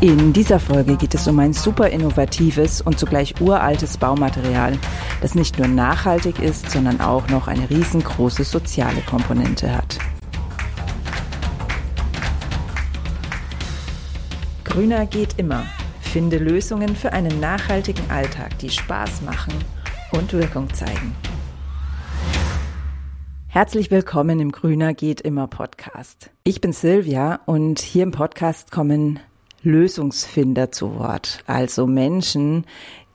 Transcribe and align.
In 0.00 0.32
dieser 0.32 0.60
Folge 0.60 0.96
geht 0.96 1.16
es 1.16 1.26
um 1.26 1.40
ein 1.40 1.52
super 1.52 1.88
innovatives 1.88 2.80
und 2.80 3.00
zugleich 3.00 3.40
uraltes 3.40 3.96
Baumaterial, 3.96 4.78
das 5.20 5.34
nicht 5.34 5.58
nur 5.58 5.66
nachhaltig 5.66 6.38
ist, 6.38 6.70
sondern 6.70 7.00
auch 7.00 7.26
noch 7.30 7.48
eine 7.48 7.68
riesengroße 7.68 8.44
soziale 8.44 9.00
Komponente 9.00 9.74
hat. 9.74 9.98
Grüner 14.62 15.04
geht 15.06 15.36
immer. 15.36 15.64
Finde 16.00 16.38
Lösungen 16.38 16.94
für 16.94 17.12
einen 17.12 17.40
nachhaltigen 17.40 18.08
Alltag, 18.08 18.56
die 18.60 18.70
Spaß 18.70 19.22
machen 19.22 19.52
und 20.12 20.32
Wirkung 20.32 20.72
zeigen. 20.72 21.16
Herzlich 23.48 23.90
willkommen 23.90 24.38
im 24.38 24.52
Grüner 24.52 24.94
geht 24.94 25.20
immer 25.22 25.48
Podcast. 25.48 26.30
Ich 26.44 26.60
bin 26.60 26.72
Silvia 26.72 27.40
und 27.46 27.80
hier 27.80 28.04
im 28.04 28.12
Podcast 28.12 28.70
kommen 28.70 29.18
Lösungsfinder 29.62 30.72
zu 30.72 30.94
Wort. 30.96 31.42
Also 31.46 31.86
Menschen, 31.86 32.64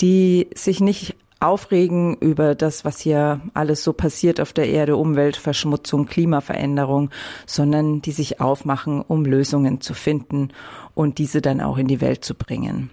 die 0.02 0.48
sich 0.56 0.80
nicht 0.80 1.16
aufregen 1.40 2.16
über 2.18 2.56
das, 2.56 2.86
was 2.86 3.00
hier 3.00 3.42
alles 3.54 3.84
so 3.84 3.92
passiert 3.94 4.40
auf 4.40 4.54
der 4.54 4.70
Erde, 4.70 4.96
Umweltverschmutzung, 4.96 6.06
Klimaveränderung, 6.06 7.10
sondern 7.46 8.02
die 8.02 8.12
sich 8.12 8.40
aufmachen, 8.40 9.02
um 9.02 9.26
Lösungen 9.26 9.82
zu 9.82 9.94
finden 9.94 10.50
und 10.96 11.18
diese 11.18 11.42
dann 11.42 11.60
auch 11.60 11.78
in 11.78 11.88
die 11.88 12.02
Welt 12.02 12.24
zu 12.24 12.34
bringen. 12.34 12.90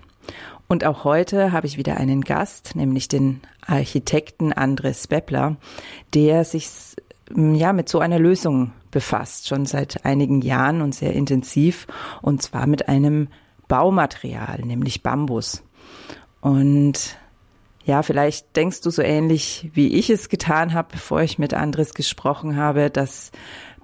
Und 0.67 0.85
auch 0.85 1.05
heute 1.05 1.53
habe 1.53 1.67
ich 1.67 1.79
wieder 1.79 1.97
einen 1.97 2.23
Gast, 2.23 2.77
nämlich 2.77 3.09
den 3.09 3.41
Architekten 3.67 4.53
Andres 4.53 5.07
Beppler, 5.07 5.57
der 6.15 6.45
sich 6.45 6.69
ja 7.35 7.73
mit 7.73 7.89
so 7.89 8.01
einer 8.01 8.19
Lösung 8.19 8.73
befasst, 8.91 9.49
schon 9.49 9.67
seit 9.67 10.05
einigen 10.05 10.43
Jahren 10.43 10.81
und 10.81 10.95
sehr 10.95 11.13
intensiv, 11.13 11.87
und 12.23 12.43
zwar 12.43 12.67
mit 12.67 12.89
einem 12.89 13.29
Baumaterial, 13.71 14.63
nämlich 14.65 15.05
Bambus. 15.05 15.63
Und 16.41 17.17
ja, 17.85 18.03
vielleicht 18.03 18.57
denkst 18.57 18.81
du 18.81 18.91
so 18.91 19.01
ähnlich, 19.01 19.71
wie 19.75 19.95
ich 19.95 20.11
es 20.11 20.29
getan 20.29 20.75
habe, 20.75 20.89
bevor 20.91 21.23
ich 21.23 21.39
mit 21.39 21.55
Andres 21.55 21.95
gesprochen 21.95 22.57
habe, 22.57 22.91
dass 22.91 23.31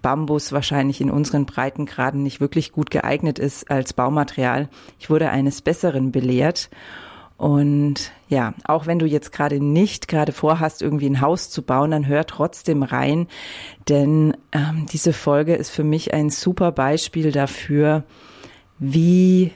Bambus 0.03 0.51
wahrscheinlich 0.51 1.01
in 1.01 1.11
unseren 1.11 1.47
Breitengraden 1.47 2.25
nicht 2.25 2.41
wirklich 2.41 2.73
gut 2.73 2.91
geeignet 2.91 3.39
ist 3.39 3.71
als 3.71 3.93
Baumaterial. 3.93 4.69
Ich 4.99 5.09
wurde 5.09 5.31
eines 5.31 5.63
Besseren 5.63 6.11
belehrt. 6.11 6.69
Und 7.37 8.11
ja, 8.29 8.55
auch 8.65 8.87
wenn 8.87 8.99
du 8.99 9.07
jetzt 9.07 9.31
gerade 9.31 9.61
nicht 9.61 10.09
gerade 10.09 10.33
vorhast, 10.33 10.83
irgendwie 10.83 11.09
ein 11.09 11.21
Haus 11.21 11.49
zu 11.49 11.63
bauen, 11.63 11.93
dann 11.93 12.09
hör 12.09 12.27
trotzdem 12.27 12.83
rein, 12.83 13.29
denn 13.89 14.37
ähm, 14.51 14.87
diese 14.91 15.13
Folge 15.13 15.55
ist 15.55 15.71
für 15.71 15.85
mich 15.85 16.13
ein 16.13 16.31
super 16.31 16.73
Beispiel 16.73 17.31
dafür, 17.31 18.03
wie 18.79 19.53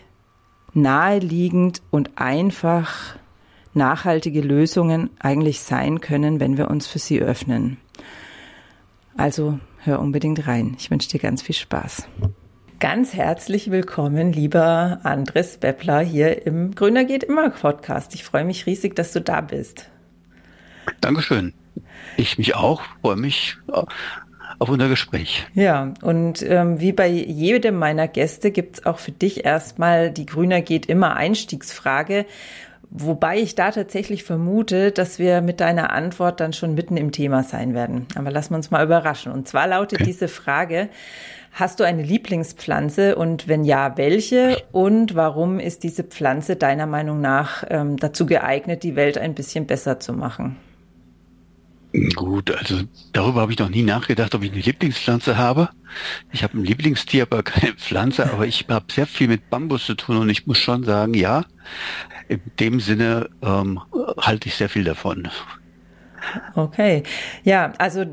naheliegend 0.75 1.83
und 1.91 2.11
einfach 2.17 3.17
nachhaltige 3.75 4.41
Lösungen 4.41 5.11
eigentlich 5.19 5.61
sein 5.61 6.01
können, 6.01 6.41
wenn 6.41 6.59
wir 6.59 6.71
uns 6.71 6.87
für 6.87 6.99
sie 6.99 7.21
öffnen. 7.21 7.77
Also 9.17 9.59
hör 9.79 10.01
unbedingt 10.01 10.47
rein. 10.47 10.75
Ich 10.79 10.91
wünsche 10.91 11.09
dir 11.09 11.21
ganz 11.21 11.43
viel 11.43 11.55
Spaß. 11.55 12.09
Ganz 12.79 13.13
herzlich 13.13 13.71
willkommen, 13.71 14.33
lieber 14.33 15.01
Andres 15.03 15.59
Beppler, 15.59 16.01
hier 16.01 16.47
im 16.47 16.75
Grüner 16.75 17.05
geht 17.05 17.25
immer 17.25 17.51
Podcast. 17.51 18.15
Ich 18.15 18.25
freue 18.25 18.45
mich 18.47 18.65
riesig, 18.65 18.97
dass 18.97 19.13
du 19.13 19.21
da 19.21 19.43
bist. 19.43 19.91
Dankeschön. 21.03 21.53
Ich 22.17 22.39
mich 22.39 22.57
auch, 22.57 22.83
freue 23.03 23.17
mich 23.17 23.59
auf 24.59 24.69
unser 24.69 24.89
Gespräch. 24.89 25.47
Ja, 25.55 25.95
und 26.03 26.43
ähm, 26.43 26.81
wie 26.81 26.93
bei 26.93 27.09
jedem 27.09 27.77
meiner 27.77 28.09
Gäste 28.09 28.51
gibt's 28.51 28.85
auch 28.85 28.99
für 28.99 29.13
dich 29.13 29.45
erstmal 29.45 30.11
die 30.11 30.27
Grüner 30.27 30.61
geht 30.61 30.87
immer 30.87 31.17
Einstiegsfrage. 31.17 32.27
Wobei 32.93 33.39
ich 33.39 33.55
da 33.55 33.71
tatsächlich 33.71 34.25
vermute, 34.25 34.91
dass 34.91 35.21
wir 35.21 35.43
mit 35.43 35.61
deiner 35.61 35.93
Antwort 35.93 36.41
dann 36.41 36.53
schon 36.53 36.75
mitten 36.75 36.97
im 36.97 37.13
Thema 37.13 37.45
sein 37.45 37.73
werden. 37.73 38.07
Aber 38.17 38.33
lassen 38.33 38.51
wir 38.51 38.57
uns 38.57 38.73
mal 38.73 38.85
überraschen. 38.85 39.31
Und 39.31 39.47
zwar 39.47 39.69
lautet 39.69 40.01
okay. 40.01 40.11
diese 40.11 40.27
Frage, 40.27 40.89
hast 41.53 41.79
du 41.79 41.85
eine 41.85 42.03
Lieblingspflanze 42.03 43.15
und 43.15 43.47
wenn 43.47 43.65
ja, 43.65 43.97
welche? 43.97 44.61
Und 44.73 45.15
warum 45.15 45.61
ist 45.61 45.85
diese 45.85 46.03
Pflanze 46.03 46.57
deiner 46.57 46.87
Meinung 46.87 47.21
nach 47.21 47.63
ähm, 47.71 47.97
dazu 47.97 48.27
geeignet, 48.27 48.83
die 48.83 48.97
Welt 48.97 49.19
ein 49.19 49.35
bisschen 49.35 49.67
besser 49.67 50.01
zu 50.01 50.13
machen? 50.13 50.57
Gut, 52.15 52.53
also 52.53 52.83
darüber 53.13 53.41
habe 53.41 53.53
ich 53.53 53.59
noch 53.59 53.69
nie 53.69 53.83
nachgedacht, 53.83 54.35
ob 54.35 54.45
ich 54.45 54.53
eine 54.53 54.61
Lieblingspflanze 54.61 55.37
habe. 55.37 55.71
Ich 56.31 56.45
habe 56.45 56.57
ein 56.57 56.65
Lieblingstier, 56.65 57.25
aber 57.25 57.43
keine 57.43 57.73
Pflanze, 57.75 58.33
aber 58.33 58.47
ich 58.47 58.67
habe 58.69 58.93
sehr 58.93 59.07
viel 59.07 59.27
mit 59.27 59.51
Bambus 59.51 59.87
zu 59.87 59.95
tun 59.95 60.17
und 60.19 60.29
ich 60.29 60.47
muss 60.47 60.59
schon 60.59 60.85
sagen, 60.85 61.15
ja, 61.15 61.45
in 62.29 62.41
dem 62.61 62.79
Sinne 62.79 63.29
ähm, 63.43 63.81
halte 64.19 64.49
ich 64.49 64.55
sehr 64.55 64.69
viel 64.69 64.85
davon. 64.85 65.29
Okay. 66.55 67.03
Ja, 67.45 67.73
also 67.79 68.05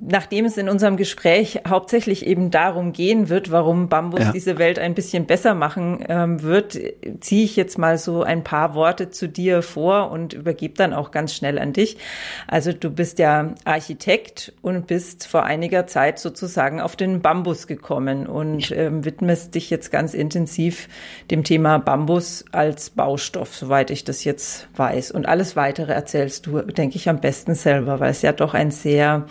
nachdem 0.00 0.44
es 0.44 0.56
in 0.56 0.68
unserem 0.68 0.96
Gespräch 0.96 1.62
hauptsächlich 1.66 2.26
eben 2.26 2.50
darum 2.50 2.92
gehen 2.92 3.28
wird, 3.28 3.50
warum 3.50 3.88
Bambus 3.88 4.20
ja. 4.20 4.32
diese 4.32 4.58
Welt 4.58 4.78
ein 4.78 4.94
bisschen 4.94 5.26
besser 5.26 5.54
machen 5.54 6.04
ähm, 6.08 6.42
wird, 6.42 6.78
ziehe 7.20 7.44
ich 7.44 7.56
jetzt 7.56 7.76
mal 7.76 7.98
so 7.98 8.22
ein 8.22 8.44
paar 8.44 8.74
Worte 8.74 9.10
zu 9.10 9.28
dir 9.28 9.62
vor 9.62 10.10
und 10.10 10.32
übergebe 10.32 10.74
dann 10.74 10.92
auch 10.92 11.10
ganz 11.10 11.34
schnell 11.34 11.58
an 11.58 11.72
dich. 11.72 11.98
Also 12.46 12.72
du 12.72 12.90
bist 12.90 13.18
ja 13.18 13.54
Architekt 13.64 14.52
und 14.62 14.86
bist 14.86 15.26
vor 15.26 15.44
einiger 15.44 15.86
Zeit 15.86 16.18
sozusagen 16.18 16.80
auf 16.80 16.94
den 16.94 17.20
Bambus 17.20 17.66
gekommen 17.66 18.26
und 18.26 18.70
ähm, 18.70 19.04
widmest 19.04 19.54
dich 19.54 19.70
jetzt 19.70 19.90
ganz 19.90 20.14
intensiv 20.14 20.88
dem 21.30 21.42
Thema 21.42 21.78
Bambus 21.78 22.44
als 22.52 22.90
Baustoff, 22.90 23.56
soweit 23.56 23.90
ich 23.90 24.04
das 24.04 24.22
jetzt 24.22 24.68
weiß. 24.76 25.10
Und 25.10 25.26
alles 25.26 25.56
weitere 25.56 25.92
erzählst 25.92 26.46
du, 26.46 26.62
denke 26.62 26.96
ich, 26.96 27.08
am 27.08 27.20
besten 27.20 27.55
selber, 27.56 28.00
weil 28.00 28.10
es 28.10 28.22
ja 28.22 28.32
doch 28.32 28.54
ein 28.54 28.70
sehr 28.70 29.26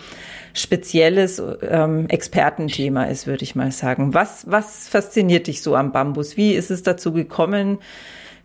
spezielles 0.53 1.41
ähm, 1.69 2.08
Expertenthema 2.08 3.03
ist, 3.03 3.28
würde 3.28 3.44
ich 3.44 3.56
mal 3.56 3.72
sagen. 3.72 4.13
Was, 4.13 4.50
was 4.50 4.88
fasziniert 4.88 5.47
dich 5.47 5.62
so 5.62 5.75
am 5.75 5.91
Bambus? 5.91 6.38
Wie 6.38 6.53
ist 6.53 6.72
es 6.72 6.81
dazu 6.81 7.12
gekommen? 7.12 7.80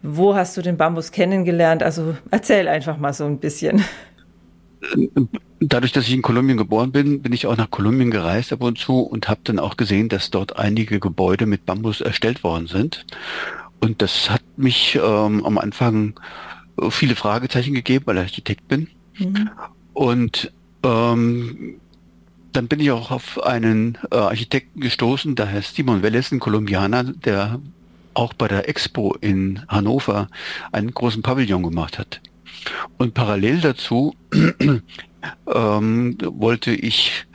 Wo 0.03 0.35
hast 0.35 0.57
du 0.57 0.63
den 0.63 0.77
Bambus 0.77 1.13
kennengelernt? 1.13 1.83
Also 1.83 2.17
erzähl 2.31 2.69
einfach 2.69 2.99
mal 2.99 3.13
so 3.13 3.25
ein 3.25 3.39
bisschen. 3.39 3.85
Dadurch, 5.61 5.93
dass 5.93 6.09
ich 6.09 6.15
in 6.15 6.23
Kolumbien 6.23 6.57
geboren 6.57 6.91
bin, 6.91 7.23
bin 7.23 7.33
ich 7.33 7.47
auch 7.47 7.57
nach 7.57 7.71
Kolumbien 7.71 8.11
gereist 8.11 8.53
ab 8.53 8.63
und 8.63 8.79
zu 8.79 9.01
und 9.01 9.29
habe 9.29 9.41
dann 9.45 9.59
auch 9.59 9.77
gesehen, 9.77 10.09
dass 10.09 10.31
dort 10.31 10.59
einige 10.59 10.99
Gebäude 10.99 11.47
mit 11.47 11.67
Bambus 11.67 12.01
erstellt 12.01 12.43
worden 12.43 12.67
sind. 12.67 13.05
Und 13.81 14.03
das 14.03 14.31
hat 14.31 14.43
mich 14.57 14.97
ähm, 14.97 15.45
am 15.45 15.59
Anfang 15.59 16.19
viele 16.91 17.15
Fragezeichen 17.15 17.75
gegeben, 17.75 18.07
weil 18.07 18.17
ich 18.17 18.23
Architekt 18.23 18.69
bin. 18.69 18.89
Mhm. 19.21 19.51
Und 19.93 20.53
ähm, 20.83 21.81
dann 22.53 22.69
bin 22.69 22.81
ich 22.81 22.91
auch 22.91 23.11
auf 23.11 23.43
einen 23.43 23.99
äh, 24.11 24.17
Architekten 24.17 24.81
gestoßen, 24.81 25.37
der 25.37 25.51
heißt 25.51 25.77
Simon 25.77 26.03
Welles, 26.03 26.33
ein 26.33 26.41
Kolumbianer, 26.41 27.05
der 27.05 27.61
auch 28.15 28.33
bei 28.33 28.49
der 28.49 28.69
Expo 28.69 29.15
in 29.21 29.63
Hannover 29.69 30.29
einen 30.73 30.93
großen 30.93 31.23
Pavillon 31.23 31.63
gemacht 31.63 31.99
hat. 31.99 32.21
Und 32.99 33.15
parallel 33.15 33.61
dazu 33.61 34.15
ähm, 35.55 36.19
wollte 36.21 36.73
ich 36.73 37.27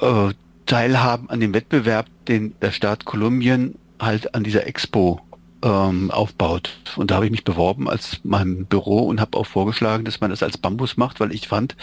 äh, 0.00 0.30
teilhaben 0.66 1.30
an 1.30 1.40
dem 1.40 1.54
Wettbewerb, 1.54 2.06
den 2.26 2.54
der 2.60 2.72
Staat 2.72 3.04
Kolumbien 3.04 3.76
halt 4.00 4.34
an 4.34 4.44
dieser 4.44 4.66
Expo 4.66 5.20
ähm, 5.62 6.10
aufbaut. 6.10 6.70
Und 6.96 7.10
da 7.10 7.16
habe 7.16 7.26
ich 7.26 7.30
mich 7.30 7.44
beworben 7.44 7.88
als 7.88 8.20
meinem 8.24 8.66
Büro 8.66 9.00
und 9.06 9.20
habe 9.20 9.36
auch 9.38 9.46
vorgeschlagen, 9.46 10.04
dass 10.04 10.20
man 10.20 10.30
das 10.30 10.42
als 10.42 10.58
Bambus 10.58 10.96
macht, 10.96 11.20
weil 11.20 11.32
ich 11.32 11.48
fand, 11.48 11.76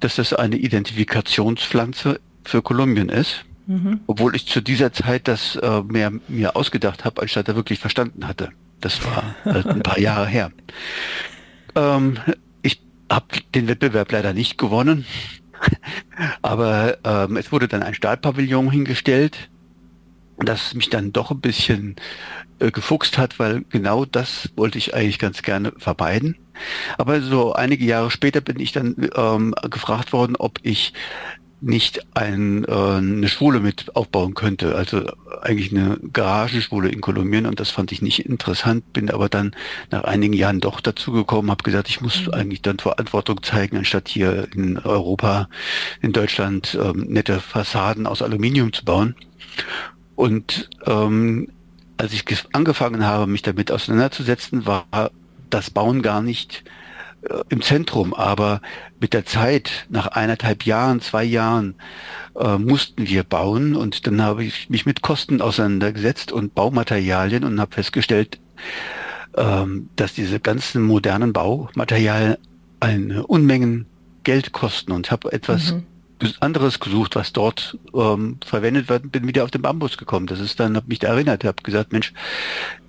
dass 0.00 0.16
das 0.16 0.32
eine 0.32 0.56
Identifikationspflanze 0.56 2.20
für 2.44 2.62
Kolumbien 2.62 3.08
ist. 3.08 3.44
Mhm. 3.66 4.00
Obwohl 4.06 4.36
ich 4.36 4.46
zu 4.46 4.60
dieser 4.60 4.92
Zeit 4.92 5.26
das 5.26 5.56
äh, 5.56 5.82
mehr 5.82 6.12
mir 6.28 6.54
ausgedacht 6.54 7.04
habe, 7.04 7.22
anstatt 7.22 7.48
er 7.48 7.56
wirklich 7.56 7.78
verstanden 7.78 8.26
hatte. 8.26 8.50
Das 8.80 9.02
war 9.04 9.34
halt 9.44 9.66
ein 9.66 9.82
paar 9.82 9.98
Jahre 9.98 10.26
her. 10.26 10.52
Ähm, 11.74 12.18
ich 12.60 12.82
habe 13.10 13.26
den 13.54 13.66
Wettbewerb 13.66 14.12
leider 14.12 14.34
nicht 14.34 14.58
gewonnen, 14.58 15.06
aber 16.42 16.98
ähm, 17.04 17.38
es 17.38 17.52
wurde 17.52 17.68
dann 17.68 17.82
ein 17.82 17.94
Stahlpavillon 17.94 18.70
hingestellt, 18.70 19.48
das 20.38 20.74
mich 20.74 20.90
dann 20.90 21.12
doch 21.12 21.30
ein 21.30 21.40
bisschen 21.40 21.96
äh, 22.58 22.70
gefuchst 22.70 23.18
hat, 23.18 23.38
weil 23.38 23.64
genau 23.70 24.04
das 24.04 24.50
wollte 24.56 24.78
ich 24.78 24.94
eigentlich 24.94 25.18
ganz 25.18 25.42
gerne 25.42 25.72
vermeiden. 25.78 26.36
Aber 26.98 27.20
so 27.20 27.52
einige 27.52 27.84
Jahre 27.84 28.10
später 28.10 28.40
bin 28.40 28.60
ich 28.60 28.72
dann 28.72 29.10
ähm, 29.16 29.54
gefragt 29.70 30.12
worden, 30.12 30.36
ob 30.36 30.58
ich 30.62 30.92
nicht 31.64 32.06
ein, 32.14 32.64
äh, 32.64 32.72
eine 32.72 33.28
Schule 33.28 33.58
mit 33.58 33.96
aufbauen 33.96 34.34
könnte, 34.34 34.74
also 34.74 35.02
eigentlich 35.40 35.72
eine 35.72 35.98
Garagenschule 36.12 36.90
in 36.90 37.00
Kolumbien 37.00 37.46
und 37.46 37.58
das 37.58 37.70
fand 37.70 37.90
ich 37.90 38.02
nicht 38.02 38.26
interessant, 38.26 38.92
bin 38.92 39.10
aber 39.10 39.28
dann 39.28 39.56
nach 39.90 40.04
einigen 40.04 40.34
Jahren 40.34 40.60
doch 40.60 40.80
dazu 40.80 41.12
gekommen, 41.12 41.50
habe 41.50 41.64
gesagt, 41.64 41.88
ich 41.88 42.00
muss 42.00 42.26
mhm. 42.26 42.34
eigentlich 42.34 42.62
dann 42.62 42.78
Verantwortung 42.78 43.42
zeigen, 43.42 43.78
anstatt 43.78 44.08
hier 44.08 44.48
in 44.54 44.78
Europa, 44.78 45.48
in 46.02 46.12
Deutschland 46.12 46.78
ähm, 46.80 47.06
nette 47.08 47.40
Fassaden 47.40 48.06
aus 48.06 48.20
Aluminium 48.20 48.72
zu 48.72 48.84
bauen. 48.84 49.16
Und 50.16 50.70
ähm, 50.86 51.48
als 51.96 52.12
ich 52.12 52.24
angefangen 52.52 53.04
habe, 53.04 53.26
mich 53.26 53.42
damit 53.42 53.70
auseinanderzusetzen, 53.70 54.66
war 54.66 55.10
das 55.50 55.70
Bauen 55.70 56.02
gar 56.02 56.22
nicht 56.22 56.64
äh, 57.22 57.40
im 57.48 57.62
Zentrum, 57.62 58.14
aber 58.14 58.60
mit 59.00 59.12
der 59.12 59.26
Zeit, 59.26 59.86
nach 59.88 60.08
eineinhalb 60.08 60.64
Jahren, 60.64 61.00
zwei 61.00 61.24
Jahren, 61.24 61.74
äh, 62.36 62.58
mussten 62.58 63.06
wir 63.06 63.22
bauen. 63.22 63.76
Und 63.76 64.06
dann 64.06 64.22
habe 64.22 64.44
ich 64.44 64.70
mich 64.70 64.86
mit 64.86 65.02
Kosten 65.02 65.40
auseinandergesetzt 65.40 66.32
und 66.32 66.54
Baumaterialien 66.54 67.44
und 67.44 67.60
habe 67.60 67.74
festgestellt, 67.74 68.38
ähm, 69.36 69.88
dass 69.96 70.14
diese 70.14 70.40
ganzen 70.40 70.82
modernen 70.82 71.32
Baumaterialien 71.32 72.36
eine 72.80 73.26
Unmengen 73.26 73.86
Geld 74.22 74.52
kosten 74.52 74.92
und 74.92 75.10
habe 75.10 75.32
etwas 75.32 75.72
mhm 75.72 75.84
anderes 76.40 76.80
gesucht, 76.80 77.16
was 77.16 77.32
dort 77.32 77.78
ähm, 77.94 78.38
verwendet 78.44 78.88
wird, 78.88 79.10
bin 79.10 79.26
wieder 79.26 79.44
auf 79.44 79.50
den 79.50 79.62
Bambus 79.62 79.98
gekommen. 79.98 80.26
Das 80.26 80.40
ist 80.40 80.60
dann, 80.60 80.76
habe 80.76 80.88
mich 80.88 80.98
da 80.98 81.08
erinnert, 81.08 81.44
habe 81.44 81.62
gesagt, 81.62 81.92
Mensch, 81.92 82.12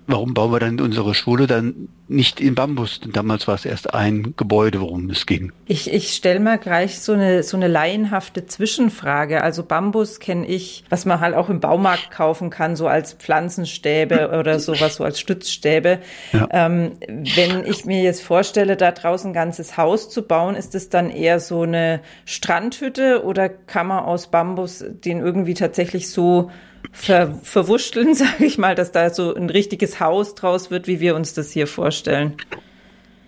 warum 0.07 0.33
bauen 0.33 0.51
wir 0.51 0.59
dann 0.59 0.79
unsere 0.79 1.15
Schule 1.15 1.47
dann 1.47 1.89
nicht 2.07 2.39
in 2.39 2.55
Bambus? 2.55 2.99
Denn 2.99 3.11
damals 3.11 3.47
war 3.47 3.55
es 3.55 3.65
erst 3.65 3.93
ein 3.93 4.33
Gebäude, 4.37 4.79
worum 4.81 5.09
es 5.09 5.25
ging. 5.25 5.51
Ich, 5.65 5.91
ich 5.91 6.13
stelle 6.13 6.39
mal 6.39 6.57
gleich 6.57 6.99
so 6.99 7.13
eine, 7.13 7.43
so 7.43 7.57
eine 7.57 7.67
laienhafte 7.67 8.45
Zwischenfrage. 8.45 9.41
Also 9.41 9.63
Bambus 9.63 10.19
kenne 10.19 10.45
ich, 10.45 10.83
was 10.89 11.05
man 11.05 11.19
halt 11.19 11.35
auch 11.35 11.49
im 11.49 11.59
Baumarkt 11.59 12.11
kaufen 12.11 12.49
kann, 12.49 12.75
so 12.75 12.87
als 12.87 13.13
Pflanzenstäbe 13.13 14.37
oder 14.37 14.59
sowas, 14.59 14.95
so 14.95 15.03
als 15.03 15.19
Stützstäbe. 15.19 15.99
Ja. 16.33 16.47
Ähm, 16.51 16.93
wenn 17.07 17.65
ich 17.65 17.85
mir 17.85 18.03
jetzt 18.03 18.21
vorstelle, 18.21 18.77
da 18.77 18.91
draußen 18.91 19.31
ein 19.31 19.33
ganzes 19.33 19.77
Haus 19.77 20.09
zu 20.09 20.21
bauen, 20.21 20.55
ist 20.55 20.75
es 20.75 20.89
dann 20.89 21.09
eher 21.09 21.39
so 21.39 21.63
eine 21.63 22.01
Strandhütte 22.25 23.23
oder 23.23 23.49
kann 23.49 23.87
man 23.87 24.03
aus 24.03 24.27
Bambus 24.27 24.83
den 24.87 25.19
irgendwie 25.19 25.55
tatsächlich 25.55 26.09
so 26.09 26.51
ver, 26.95 27.37
verwursteln, 27.43 28.15
sage 28.15 28.45
ich 28.45 28.57
mal, 28.57 28.75
dass 28.75 28.91
da 28.91 29.09
so 29.09 29.35
ein 29.35 29.49
richtiges 29.49 29.99
Haus 29.99 30.35
draus 30.35 30.71
wird, 30.71 30.87
wie 30.87 30.99
wir 30.99 31.15
uns 31.15 31.33
das 31.33 31.51
hier 31.51 31.67
vorstellen. 31.67 32.37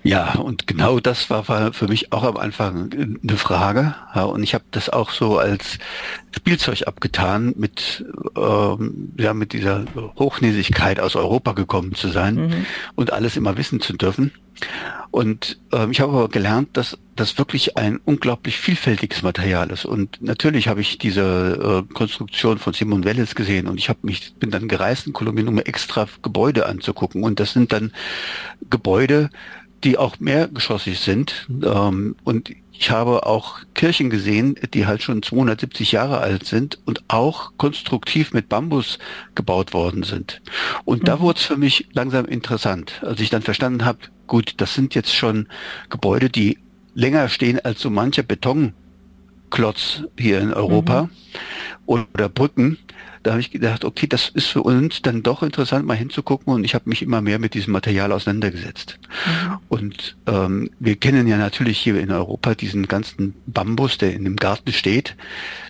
Ja, 0.03 0.35
und 0.35 0.67
genau 0.67 0.99
das 0.99 1.29
war 1.29 1.43
für 1.73 1.87
mich 1.87 2.13
auch 2.13 2.23
am 2.23 2.37
Anfang 2.37 2.91
eine 2.93 3.37
Frage. 3.37 3.95
Ja, 4.15 4.23
und 4.23 4.41
ich 4.41 4.53
habe 4.53 4.63
das 4.71 4.89
auch 4.89 5.11
so 5.11 5.37
als 5.37 5.79
Spielzeug 6.35 6.87
abgetan, 6.87 7.53
mit, 7.57 8.05
ähm, 8.37 9.11
ja, 9.17 9.33
mit 9.33 9.53
dieser 9.53 9.85
Hochnäsigkeit 10.17 10.99
aus 10.99 11.15
Europa 11.15 11.53
gekommen 11.53 11.93
zu 11.95 12.07
sein 12.09 12.35
mhm. 12.35 12.65
und 12.95 13.11
alles 13.11 13.35
immer 13.35 13.57
wissen 13.57 13.81
zu 13.81 13.93
dürfen. 13.93 14.31
Und 15.11 15.59
ähm, 15.71 15.91
ich 15.91 16.01
habe 16.01 16.13
aber 16.13 16.29
gelernt, 16.29 16.69
dass 16.73 16.97
das 17.15 17.37
wirklich 17.37 17.77
ein 17.77 17.99
unglaublich 18.05 18.57
vielfältiges 18.57 19.23
Material 19.23 19.69
ist. 19.71 19.85
Und 19.85 20.21
natürlich 20.21 20.67
habe 20.67 20.81
ich 20.81 20.97
diese 20.97 21.85
äh, 21.89 21.93
Konstruktion 21.93 22.57
von 22.59 22.73
Simon 22.73 23.03
Welles 23.03 23.35
gesehen 23.35 23.67
und 23.67 23.77
ich 23.77 23.89
habe 23.89 23.99
mich 24.03 24.35
bin 24.35 24.51
dann 24.51 24.67
gereist 24.67 25.07
in 25.07 25.13
Kolumbien, 25.13 25.47
um 25.47 25.57
extra 25.59 26.07
Gebäude 26.21 26.65
anzugucken. 26.65 27.23
Und 27.23 27.39
das 27.39 27.53
sind 27.53 27.71
dann 27.73 27.91
Gebäude, 28.69 29.29
die 29.83 29.97
auch 29.97 30.19
mehrgeschossig 30.19 30.99
sind. 30.99 31.47
Ähm, 31.63 32.15
und 32.23 32.51
ich 32.71 32.91
habe 32.91 33.25
auch 33.25 33.59
Kirchen 33.73 34.09
gesehen, 34.09 34.55
die 34.73 34.85
halt 34.85 35.01
schon 35.01 35.23
270 35.23 35.91
Jahre 35.93 36.19
alt 36.19 36.45
sind 36.45 36.79
und 36.85 37.03
auch 37.07 37.53
konstruktiv 37.57 38.33
mit 38.33 38.49
Bambus 38.49 38.99
gebaut 39.35 39.73
worden 39.73 40.03
sind. 40.03 40.41
Und 40.85 41.01
mhm. 41.01 41.05
da 41.05 41.19
wurde 41.19 41.39
es 41.39 41.45
für 41.45 41.57
mich 41.57 41.87
langsam 41.93 42.25
interessant, 42.25 43.01
als 43.03 43.19
ich 43.19 43.29
dann 43.29 43.41
verstanden 43.41 43.85
habe, 43.85 43.99
gut, 44.27 44.55
das 44.57 44.73
sind 44.73 44.93
jetzt 44.93 45.13
schon 45.13 45.47
Gebäude, 45.89 46.29
die 46.29 46.59
länger 46.93 47.29
stehen 47.29 47.59
als 47.59 47.81
so 47.81 47.89
mancher 47.89 48.23
Betonklotz 48.23 50.03
hier 50.17 50.39
in 50.39 50.53
Europa 50.53 51.03
mhm. 51.03 51.09
oder 51.85 52.29
Brücken 52.29 52.77
da 53.27 53.33
habe 53.33 53.41
ich 53.41 53.51
gedacht, 53.51 53.83
okay, 53.83 54.07
das 54.07 54.29
ist 54.29 54.47
für 54.47 54.63
uns 54.63 55.01
dann 55.01 55.21
doch 55.21 55.43
interessant, 55.43 55.85
mal 55.85 55.97
hinzugucken 55.97 56.53
und 56.53 56.63
ich 56.63 56.73
habe 56.73 56.89
mich 56.89 57.01
immer 57.01 57.19
mehr 57.19 57.39
mit 57.39 57.55
diesem 57.55 57.73
Material 57.73 58.13
auseinandergesetzt. 58.13 58.99
Mhm. 59.25 59.57
Und 59.67 60.17
ähm, 60.27 60.69
wir 60.79 60.95
kennen 60.95 61.27
ja 61.27 61.35
natürlich 61.35 61.77
hier 61.77 61.99
in 61.99 62.09
Europa 62.09 62.55
diesen 62.55 62.87
ganzen 62.87 63.35
Bambus, 63.45 63.97
der 63.97 64.13
in 64.13 64.23
dem 64.23 64.37
Garten 64.37 64.71
steht, 64.71 65.17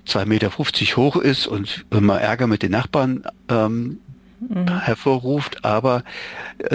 2,50 0.08 0.26
Meter 0.28 0.52
hoch 0.98 1.16
ist 1.16 1.48
und 1.48 1.84
immer 1.90 2.22
Ärger 2.22 2.46
mit 2.46 2.62
den 2.62 2.74
Nachbarn 2.74 3.24
ähm, 3.50 3.98
mhm. 4.40 4.80
hervorruft, 4.80 5.66
aber 5.66 6.04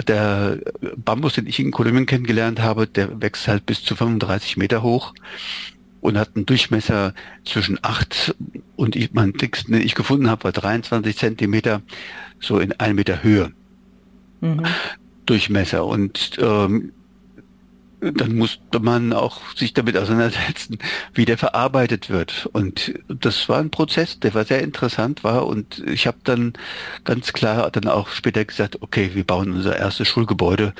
der 0.05 0.57
Bambus, 0.97 1.35
den 1.35 1.47
ich 1.47 1.61
in 1.61 1.71
Kolumbien 1.71 2.07
kennengelernt 2.07 2.59
habe, 2.59 2.87
der 2.87 3.21
wächst 3.21 3.47
halt 3.47 3.65
bis 3.65 3.85
zu 3.85 3.95
35 3.95 4.57
Meter 4.57 4.83
hoch 4.83 5.13
und 6.03 6.17
hat 6.17 6.35
einen 6.35 6.45
Durchmesser 6.45 7.13
zwischen 7.45 7.79
acht 7.81 8.35
und 8.75 8.97
ich, 8.97 9.13
mein 9.13 9.31
dicksten, 9.31 9.73
den 9.73 9.81
ich 9.81 9.95
gefunden 9.95 10.29
habe, 10.29 10.43
war 10.43 10.51
23 10.51 11.15
Zentimeter, 11.15 11.81
so 12.41 12.59
in 12.59 12.73
einem 12.73 12.97
Meter 12.97 13.23
Höhe. 13.23 13.53
Mhm. 14.41 14.63
Durchmesser. 15.25 15.85
Und 15.85 16.31
ähm, 16.39 16.91
dann 18.01 18.35
musste 18.35 18.81
man 18.81 19.13
auch 19.13 19.55
sich 19.55 19.73
damit 19.73 19.95
auseinandersetzen, 19.95 20.77
wie 21.13 21.23
der 21.23 21.37
verarbeitet 21.37 22.09
wird. 22.09 22.49
Und 22.51 22.99
das 23.07 23.47
war 23.47 23.59
ein 23.59 23.71
Prozess, 23.71 24.19
der 24.19 24.33
war 24.33 24.43
sehr 24.43 24.61
interessant 24.61 25.23
war. 25.23 25.47
Und 25.47 25.79
ich 25.87 26.05
habe 26.05 26.17
dann 26.25 26.51
ganz 27.05 27.31
klar 27.31 27.71
dann 27.71 27.87
auch 27.87 28.09
später 28.09 28.43
gesagt, 28.43 28.81
okay, 28.81 29.11
wir 29.13 29.23
bauen 29.23 29.53
unser 29.53 29.77
erstes 29.77 30.09
Schulgebäude 30.09 30.73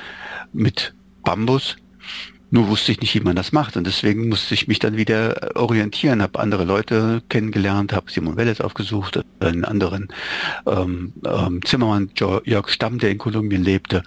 mit 0.52 0.92
Bambus 1.22 1.76
nur 2.50 2.68
wusste 2.68 2.92
ich 2.92 3.00
nicht, 3.00 3.14
wie 3.14 3.20
man 3.20 3.36
das 3.36 3.52
macht. 3.52 3.76
Und 3.76 3.86
deswegen 3.86 4.28
musste 4.28 4.54
ich 4.54 4.68
mich 4.68 4.78
dann 4.78 4.96
wieder 4.96 5.56
orientieren, 5.56 6.22
habe 6.22 6.38
andere 6.38 6.64
Leute 6.64 7.22
kennengelernt, 7.28 7.92
habe 7.92 8.10
Simon 8.10 8.36
Welles 8.36 8.60
aufgesucht, 8.60 9.20
einen 9.40 9.64
anderen 9.64 10.08
ähm, 10.66 11.12
ähm, 11.26 11.60
Zimmermann, 11.64 12.10
Jörg 12.44 12.68
Stamm, 12.68 12.98
der 12.98 13.10
in 13.10 13.18
Kolumbien 13.18 13.64
lebte. 13.64 14.02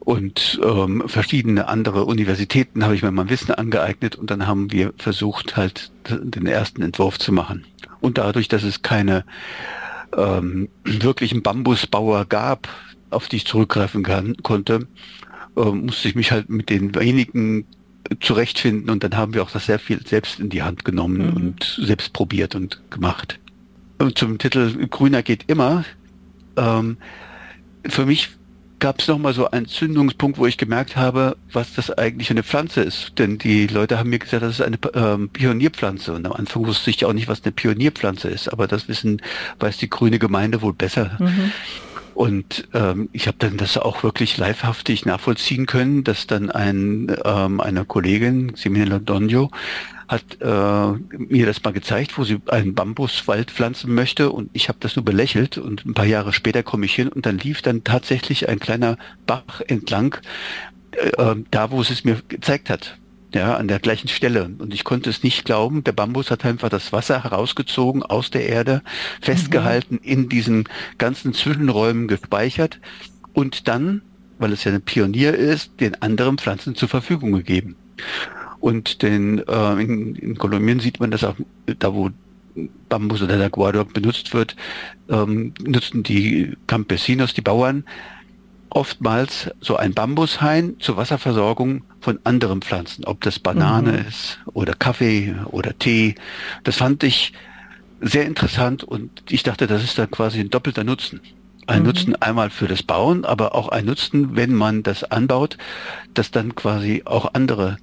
Und 0.00 0.60
ähm, 0.62 1.04
verschiedene 1.06 1.66
andere 1.66 2.04
Universitäten 2.04 2.84
habe 2.84 2.94
ich 2.94 3.02
mir 3.02 3.10
mein 3.10 3.30
Wissen 3.30 3.52
angeeignet 3.52 4.16
und 4.16 4.30
dann 4.30 4.46
haben 4.46 4.70
wir 4.70 4.92
versucht, 4.98 5.56
halt 5.56 5.92
den 6.08 6.46
ersten 6.46 6.82
Entwurf 6.82 7.18
zu 7.18 7.32
machen. 7.32 7.64
Und 8.00 8.18
dadurch, 8.18 8.48
dass 8.48 8.64
es 8.64 8.82
keine 8.82 9.24
ähm, 10.14 10.68
wirklichen 10.84 11.42
Bambusbauer 11.42 12.26
gab, 12.26 12.68
auf 13.08 13.28
die 13.28 13.36
ich 13.36 13.46
zurückgreifen 13.46 14.02
kann, 14.02 14.36
konnte, 14.42 14.86
äh, 15.56 15.70
musste 15.70 16.08
ich 16.08 16.14
mich 16.14 16.32
halt 16.32 16.48
mit 16.48 16.70
den 16.70 16.94
wenigen 16.94 17.66
zurechtfinden 18.20 18.90
und 18.90 19.02
dann 19.02 19.16
haben 19.16 19.34
wir 19.34 19.42
auch 19.42 19.50
das 19.50 19.66
sehr 19.66 19.78
viel 19.78 20.06
selbst 20.06 20.38
in 20.38 20.50
die 20.50 20.62
Hand 20.62 20.84
genommen 20.84 21.28
mhm. 21.28 21.32
und 21.32 21.78
selbst 21.80 22.12
probiert 22.12 22.54
und 22.54 22.80
gemacht. 22.90 23.38
Und 23.98 24.18
zum 24.18 24.38
Titel 24.38 24.86
Grüner 24.88 25.22
geht 25.22 25.44
immer. 25.46 25.84
Ähm, 26.56 26.98
für 27.86 28.06
mich 28.06 28.30
gab 28.80 29.00
es 29.00 29.08
nochmal 29.08 29.32
so 29.32 29.50
einen 29.50 29.66
Zündungspunkt, 29.66 30.36
wo 30.36 30.46
ich 30.46 30.58
gemerkt 30.58 30.96
habe, 30.96 31.36
was 31.52 31.74
das 31.74 31.90
eigentlich 31.90 32.30
eine 32.30 32.42
Pflanze 32.42 32.82
ist. 32.82 33.12
Denn 33.18 33.38
die 33.38 33.66
Leute 33.66 33.98
haben 33.98 34.10
mir 34.10 34.18
gesagt, 34.18 34.42
das 34.42 34.60
ist 34.60 34.60
eine 34.60 34.78
ähm, 34.94 35.30
Pionierpflanze. 35.30 36.12
Und 36.12 36.26
am 36.26 36.32
Anfang 36.32 36.66
wusste 36.66 36.90
ich 36.90 37.04
auch 37.04 37.12
nicht, 37.14 37.28
was 37.28 37.42
eine 37.44 37.52
Pionierpflanze 37.52 38.28
ist. 38.28 38.52
Aber 38.52 38.66
das 38.66 38.88
wissen, 38.88 39.22
weiß 39.60 39.78
die 39.78 39.88
grüne 39.88 40.18
Gemeinde 40.18 40.60
wohl 40.60 40.74
besser. 40.74 41.16
Mhm. 41.18 41.52
Und 42.14 42.68
ähm, 42.74 43.08
ich 43.12 43.26
habe 43.26 43.36
dann 43.40 43.56
das 43.56 43.76
auch 43.76 44.02
wirklich 44.02 44.36
livehaftig 44.36 45.04
nachvollziehen 45.04 45.66
können, 45.66 46.04
dass 46.04 46.26
dann 46.26 46.50
ein 46.50 47.14
ähm, 47.24 47.60
eine 47.60 47.84
Kollegin, 47.84 48.52
Simone 48.54 48.84
Londonio, 48.84 49.50
hat 50.06 50.40
äh, 50.40 51.16
mir 51.18 51.46
das 51.46 51.62
mal 51.62 51.72
gezeigt, 51.72 52.16
wo 52.16 52.24
sie 52.24 52.40
einen 52.46 52.74
Bambuswald 52.74 53.50
pflanzen 53.50 53.94
möchte. 53.94 54.30
Und 54.30 54.50
ich 54.52 54.68
habe 54.68 54.78
das 54.80 54.96
nur 54.96 55.04
belächelt. 55.04 55.58
Und 55.58 55.84
ein 55.84 55.94
paar 55.94 56.06
Jahre 56.06 56.32
später 56.32 56.62
komme 56.62 56.86
ich 56.86 56.94
hin. 56.94 57.08
Und 57.08 57.26
dann 57.26 57.38
lief 57.38 57.62
dann 57.62 57.84
tatsächlich 57.84 58.48
ein 58.48 58.60
kleiner 58.60 58.96
Bach 59.26 59.60
entlang, 59.66 60.16
äh, 60.92 61.08
äh 61.08 61.36
da 61.50 61.70
wo 61.70 61.82
sie 61.82 61.94
es 61.94 62.04
mir 62.04 62.20
gezeigt 62.28 62.70
hat 62.70 62.96
ja, 63.34 63.56
an 63.56 63.68
der 63.68 63.78
gleichen 63.78 64.08
Stelle. 64.08 64.50
Und 64.58 64.72
ich 64.72 64.84
konnte 64.84 65.10
es 65.10 65.22
nicht 65.22 65.44
glauben. 65.44 65.84
Der 65.84 65.92
Bambus 65.92 66.30
hat 66.30 66.44
einfach 66.44 66.68
das 66.68 66.92
Wasser 66.92 67.24
herausgezogen 67.24 68.02
aus 68.02 68.30
der 68.30 68.48
Erde, 68.48 68.82
festgehalten, 69.20 69.96
mhm. 69.96 70.10
in 70.10 70.28
diesen 70.28 70.68
ganzen 70.98 71.34
Zwischenräumen 71.34 72.08
gespeichert 72.08 72.80
und 73.32 73.68
dann, 73.68 74.02
weil 74.38 74.52
es 74.52 74.64
ja 74.64 74.72
ein 74.72 74.82
Pionier 74.82 75.34
ist, 75.34 75.80
den 75.80 76.00
anderen 76.02 76.38
Pflanzen 76.38 76.74
zur 76.74 76.88
Verfügung 76.88 77.32
gegeben. 77.32 77.76
Und 78.60 79.02
den, 79.02 79.40
äh, 79.46 79.82
in, 79.82 80.14
in 80.14 80.38
Kolumbien 80.38 80.80
sieht 80.80 81.00
man 81.00 81.10
das 81.10 81.24
auch, 81.24 81.36
da 81.78 81.94
wo 81.94 82.10
Bambus 82.88 83.22
oder 83.22 83.36
der 83.36 83.50
Guador 83.50 83.84
benutzt 83.84 84.32
wird, 84.32 84.56
ähm, 85.08 85.52
nutzen 85.60 86.02
die 86.02 86.56
Campesinos, 86.66 87.34
die 87.34 87.40
Bauern, 87.40 87.84
oftmals 88.74 89.50
so 89.60 89.76
ein 89.76 89.94
Bambushain 89.94 90.76
zur 90.80 90.96
Wasserversorgung 90.96 91.84
von 92.00 92.18
anderen 92.24 92.60
Pflanzen, 92.60 93.04
ob 93.04 93.20
das 93.22 93.38
Banane 93.38 93.92
mhm. 93.92 94.08
ist 94.08 94.40
oder 94.52 94.74
Kaffee 94.74 95.34
oder 95.46 95.78
Tee. 95.78 96.16
Das 96.64 96.76
fand 96.76 97.02
ich 97.02 97.32
sehr 98.00 98.26
interessant 98.26 98.84
und 98.84 99.10
ich 99.30 99.42
dachte, 99.42 99.66
das 99.66 99.82
ist 99.82 99.98
dann 99.98 100.10
quasi 100.10 100.40
ein 100.40 100.50
doppelter 100.50 100.84
Nutzen. 100.84 101.20
Ein 101.66 101.80
mhm. 101.80 101.86
Nutzen 101.86 102.16
einmal 102.16 102.50
für 102.50 102.68
das 102.68 102.82
Bauen, 102.82 103.24
aber 103.24 103.54
auch 103.54 103.68
ein 103.68 103.86
Nutzen, 103.86 104.36
wenn 104.36 104.52
man 104.52 104.82
das 104.82 105.04
anbaut, 105.04 105.56
dass 106.12 106.30
dann 106.30 106.54
quasi 106.54 107.02
auch 107.04 107.32
andere 107.32 107.78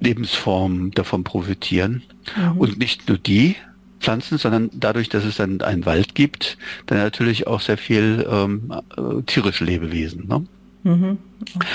Lebensformen 0.00 0.90
davon 0.92 1.24
profitieren. 1.24 2.02
Mhm. 2.36 2.58
Und 2.58 2.78
nicht 2.78 3.08
nur 3.08 3.18
die, 3.18 3.56
Pflanzen, 4.02 4.38
sondern 4.38 4.70
dadurch, 4.74 5.08
dass 5.08 5.24
es 5.24 5.36
dann 5.36 5.60
einen 5.62 5.86
Wald 5.86 6.14
gibt, 6.14 6.58
dann 6.86 6.98
natürlich 6.98 7.46
auch 7.46 7.60
sehr 7.60 7.78
viel 7.78 8.26
ähm, 8.28 8.72
äh, 8.96 9.22
tierische 9.22 9.64
Lebewesen. 9.64 10.26
Ne? 10.28 10.46
Mhm. 10.82 11.18
Okay. 11.56 11.68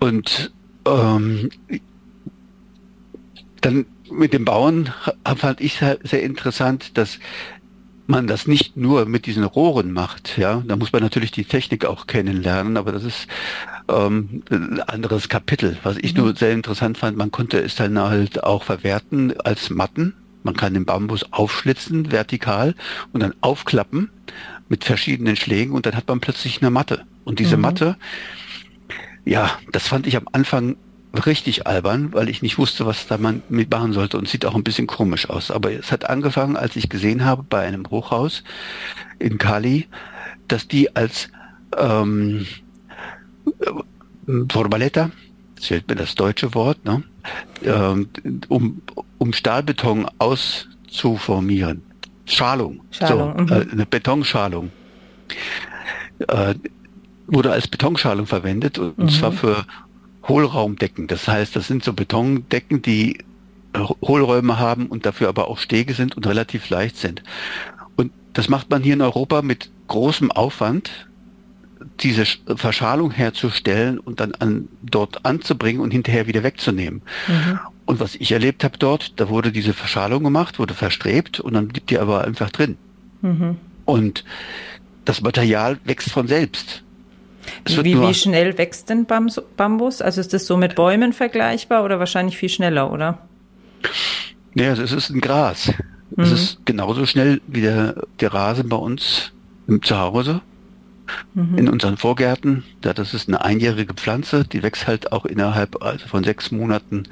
Und 0.00 0.52
ähm, 0.86 1.50
dann 3.60 3.86
mit 4.10 4.32
dem 4.32 4.44
Bauen 4.44 4.90
fand 5.36 5.60
ich 5.60 5.78
sehr 5.78 6.22
interessant, 6.22 6.96
dass 6.96 7.18
man 8.08 8.26
das 8.26 8.46
nicht 8.46 8.76
nur 8.76 9.04
mit 9.04 9.26
diesen 9.26 9.44
Rohren 9.44 9.92
macht, 9.92 10.38
ja, 10.38 10.62
da 10.66 10.76
muss 10.76 10.92
man 10.92 11.02
natürlich 11.02 11.30
die 11.30 11.44
Technik 11.44 11.84
auch 11.84 12.06
kennenlernen, 12.06 12.78
aber 12.78 12.90
das 12.90 13.04
ist 13.04 13.26
ähm, 13.88 14.42
ein 14.50 14.80
anderes 14.80 15.28
Kapitel. 15.28 15.76
Was 15.82 15.98
ich 15.98 16.14
mhm. 16.14 16.22
nur 16.22 16.34
sehr 16.34 16.52
interessant 16.52 16.96
fand, 16.96 17.18
man 17.18 17.30
konnte 17.30 17.58
es 17.58 17.76
dann 17.76 17.98
halt 17.98 18.42
auch 18.44 18.64
verwerten 18.64 19.38
als 19.40 19.68
Matten. 19.68 20.14
Man 20.42 20.56
kann 20.56 20.74
den 20.74 20.84
Bambus 20.84 21.32
aufschlitzen, 21.32 22.12
vertikal, 22.12 22.74
und 23.12 23.22
dann 23.22 23.34
aufklappen 23.40 24.10
mit 24.68 24.84
verschiedenen 24.84 25.36
Schlägen 25.36 25.72
und 25.72 25.86
dann 25.86 25.94
hat 25.94 26.08
man 26.08 26.20
plötzlich 26.20 26.60
eine 26.60 26.70
Matte. 26.70 27.04
Und 27.24 27.38
diese 27.38 27.56
mhm. 27.56 27.62
Matte, 27.62 27.96
ja, 29.24 29.58
das 29.72 29.88
fand 29.88 30.06
ich 30.06 30.16
am 30.16 30.28
Anfang 30.32 30.76
richtig 31.26 31.66
albern, 31.66 32.12
weil 32.12 32.28
ich 32.28 32.42
nicht 32.42 32.58
wusste, 32.58 32.86
was 32.86 33.06
da 33.06 33.18
man 33.18 33.42
mit 33.48 33.70
machen 33.70 33.92
sollte 33.92 34.18
und 34.18 34.28
sieht 34.28 34.44
auch 34.44 34.54
ein 34.54 34.64
bisschen 34.64 34.86
komisch 34.86 35.28
aus. 35.28 35.50
Aber 35.50 35.72
es 35.72 35.90
hat 35.90 36.08
angefangen, 36.08 36.56
als 36.56 36.76
ich 36.76 36.88
gesehen 36.88 37.24
habe 37.24 37.42
bei 37.42 37.60
einem 37.60 37.88
Hochhaus 37.90 38.44
in 39.18 39.38
Kali, 39.38 39.88
dass 40.48 40.68
die 40.68 40.94
als 40.94 41.28
ähm, 41.76 42.46
Formaletta, 44.50 45.10
das 45.56 45.66
fehlt 45.66 45.88
mir 45.88 45.96
das 45.96 46.14
deutsche 46.14 46.54
Wort, 46.54 46.84
ne? 46.84 47.02
Ähm, 47.64 48.08
um, 48.48 48.82
um 49.18 49.32
Stahlbeton 49.32 50.06
auszuformieren. 50.18 51.82
Schalung, 52.26 52.80
Schalung 52.90 53.48
so, 53.48 53.54
mhm. 53.54 53.62
äh, 53.62 53.72
eine 53.72 53.86
Betonschalung. 53.86 54.70
Äh, 56.26 56.54
wurde 57.26 57.52
als 57.52 57.68
Betonschalung 57.68 58.26
verwendet 58.26 58.78
und 58.78 58.98
mhm. 58.98 59.08
zwar 59.08 59.32
für 59.32 59.66
Hohlraumdecken. 60.26 61.06
Das 61.06 61.28
heißt, 61.28 61.54
das 61.54 61.66
sind 61.66 61.84
so 61.84 61.92
Betondecken, 61.92 62.82
die 62.82 63.18
Hohlräume 63.76 64.58
haben 64.58 64.86
und 64.86 65.06
dafür 65.06 65.28
aber 65.28 65.48
auch 65.48 65.58
Stege 65.58 65.94
sind 65.94 66.16
und 66.16 66.26
relativ 66.26 66.68
leicht 66.70 66.96
sind. 66.96 67.22
Und 67.96 68.12
das 68.32 68.48
macht 68.48 68.70
man 68.70 68.82
hier 68.82 68.94
in 68.94 69.02
Europa 69.02 69.42
mit 69.42 69.70
großem 69.88 70.30
Aufwand, 70.30 71.07
diese 72.00 72.24
Verschalung 72.56 73.10
herzustellen 73.10 73.98
und 73.98 74.20
dann 74.20 74.34
an, 74.34 74.68
dort 74.82 75.24
anzubringen 75.24 75.80
und 75.80 75.90
hinterher 75.90 76.26
wieder 76.26 76.42
wegzunehmen. 76.42 77.02
Mhm. 77.26 77.58
Und 77.86 78.00
was 78.00 78.14
ich 78.14 78.32
erlebt 78.32 78.64
habe 78.64 78.78
dort, 78.78 79.18
da 79.20 79.28
wurde 79.28 79.52
diese 79.52 79.72
Verschalung 79.72 80.22
gemacht, 80.22 80.58
wurde 80.58 80.74
verstrebt 80.74 81.40
und 81.40 81.54
dann 81.54 81.68
blieb 81.68 81.86
die 81.86 81.98
aber 81.98 82.24
einfach 82.24 82.50
drin. 82.50 82.76
Mhm. 83.22 83.56
Und 83.84 84.24
das 85.04 85.22
Material 85.22 85.78
wächst 85.84 86.10
von 86.10 86.28
selbst. 86.28 86.82
Wie, 87.64 87.98
wie 87.98 88.14
schnell 88.14 88.58
wächst 88.58 88.90
denn 88.90 89.06
Bambus? 89.06 90.02
Also 90.02 90.20
ist 90.20 90.34
das 90.34 90.46
so 90.46 90.56
mit 90.56 90.74
Bäumen 90.74 91.12
vergleichbar 91.12 91.84
oder 91.84 91.98
wahrscheinlich 91.98 92.36
viel 92.36 92.50
schneller, 92.50 92.92
oder? 92.92 93.18
Ja, 94.54 94.72
es 94.72 94.92
ist 94.92 95.10
ein 95.10 95.20
Gras. 95.20 95.72
Mhm. 96.14 96.24
Es 96.24 96.32
ist 96.32 96.66
genauso 96.66 97.06
schnell 97.06 97.40
wie 97.46 97.62
der, 97.62 97.94
der 98.20 98.34
Rasen 98.34 98.68
bei 98.68 98.76
uns 98.76 99.32
im 99.66 99.82
Zuhause. 99.82 100.42
Mhm. 101.34 101.58
In 101.58 101.68
unseren 101.68 101.96
Vorgärten, 101.96 102.64
da 102.80 102.92
das 102.92 103.14
ist 103.14 103.28
eine 103.28 103.44
einjährige 103.44 103.94
Pflanze, 103.94 104.44
die 104.44 104.62
wächst 104.62 104.86
halt 104.86 105.12
auch 105.12 105.24
innerhalb 105.24 105.82
also 105.82 106.06
von 106.06 106.24
sechs 106.24 106.50
Monaten 106.50 107.04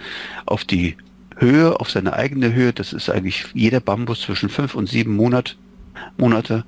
auf 0.45 0.65
die 0.65 0.97
Höhe, 1.37 1.79
auf 1.81 1.91
seine 1.91 2.15
eigene 2.15 2.53
Höhe. 2.53 2.73
Das 2.73 2.93
ist 2.93 3.11
eigentlich 3.11 3.47
jeder 3.55 3.81
Bambus 3.81 4.23
zwischen 4.23 4.49
fünf 4.49 4.75
und 4.75 4.89
sieben 4.89 5.15
Monat, 5.17 5.57
Monate. 6.17 6.65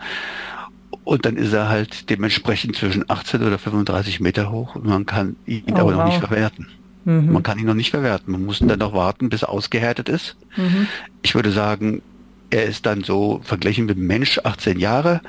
Und 1.04 1.24
dann 1.24 1.36
ist 1.36 1.52
er 1.52 1.68
halt 1.68 2.10
dementsprechend 2.10 2.76
zwischen 2.76 3.08
18 3.08 3.42
oder 3.42 3.58
35 3.58 4.20
Meter 4.20 4.50
hoch 4.50 4.74
und 4.74 4.84
man 4.84 5.06
kann 5.06 5.36
ihn 5.46 5.64
oh, 5.72 5.76
aber 5.76 5.92
noch 5.92 6.04
nicht 6.04 6.18
verwerten. 6.18 6.68
Mhm. 7.04 7.32
Man 7.32 7.42
kann 7.42 7.58
ihn 7.58 7.64
noch 7.64 7.74
nicht 7.74 7.90
verwerten. 7.90 8.32
Man 8.32 8.44
muss 8.44 8.58
dann 8.58 8.78
noch 8.78 8.92
warten, 8.92 9.30
bis 9.30 9.42
er 9.42 9.48
ausgehärtet 9.48 10.10
ist. 10.10 10.36
Mhm. 10.56 10.86
Ich 11.22 11.34
würde 11.34 11.50
sagen, 11.50 12.02
er 12.50 12.64
ist 12.64 12.86
dann 12.86 13.04
so 13.04 13.40
verglichen 13.42 13.86
mit 13.86 13.96
dem 13.96 14.06
Mensch 14.06 14.40
18 14.42 14.78
Jahre, 14.78 15.20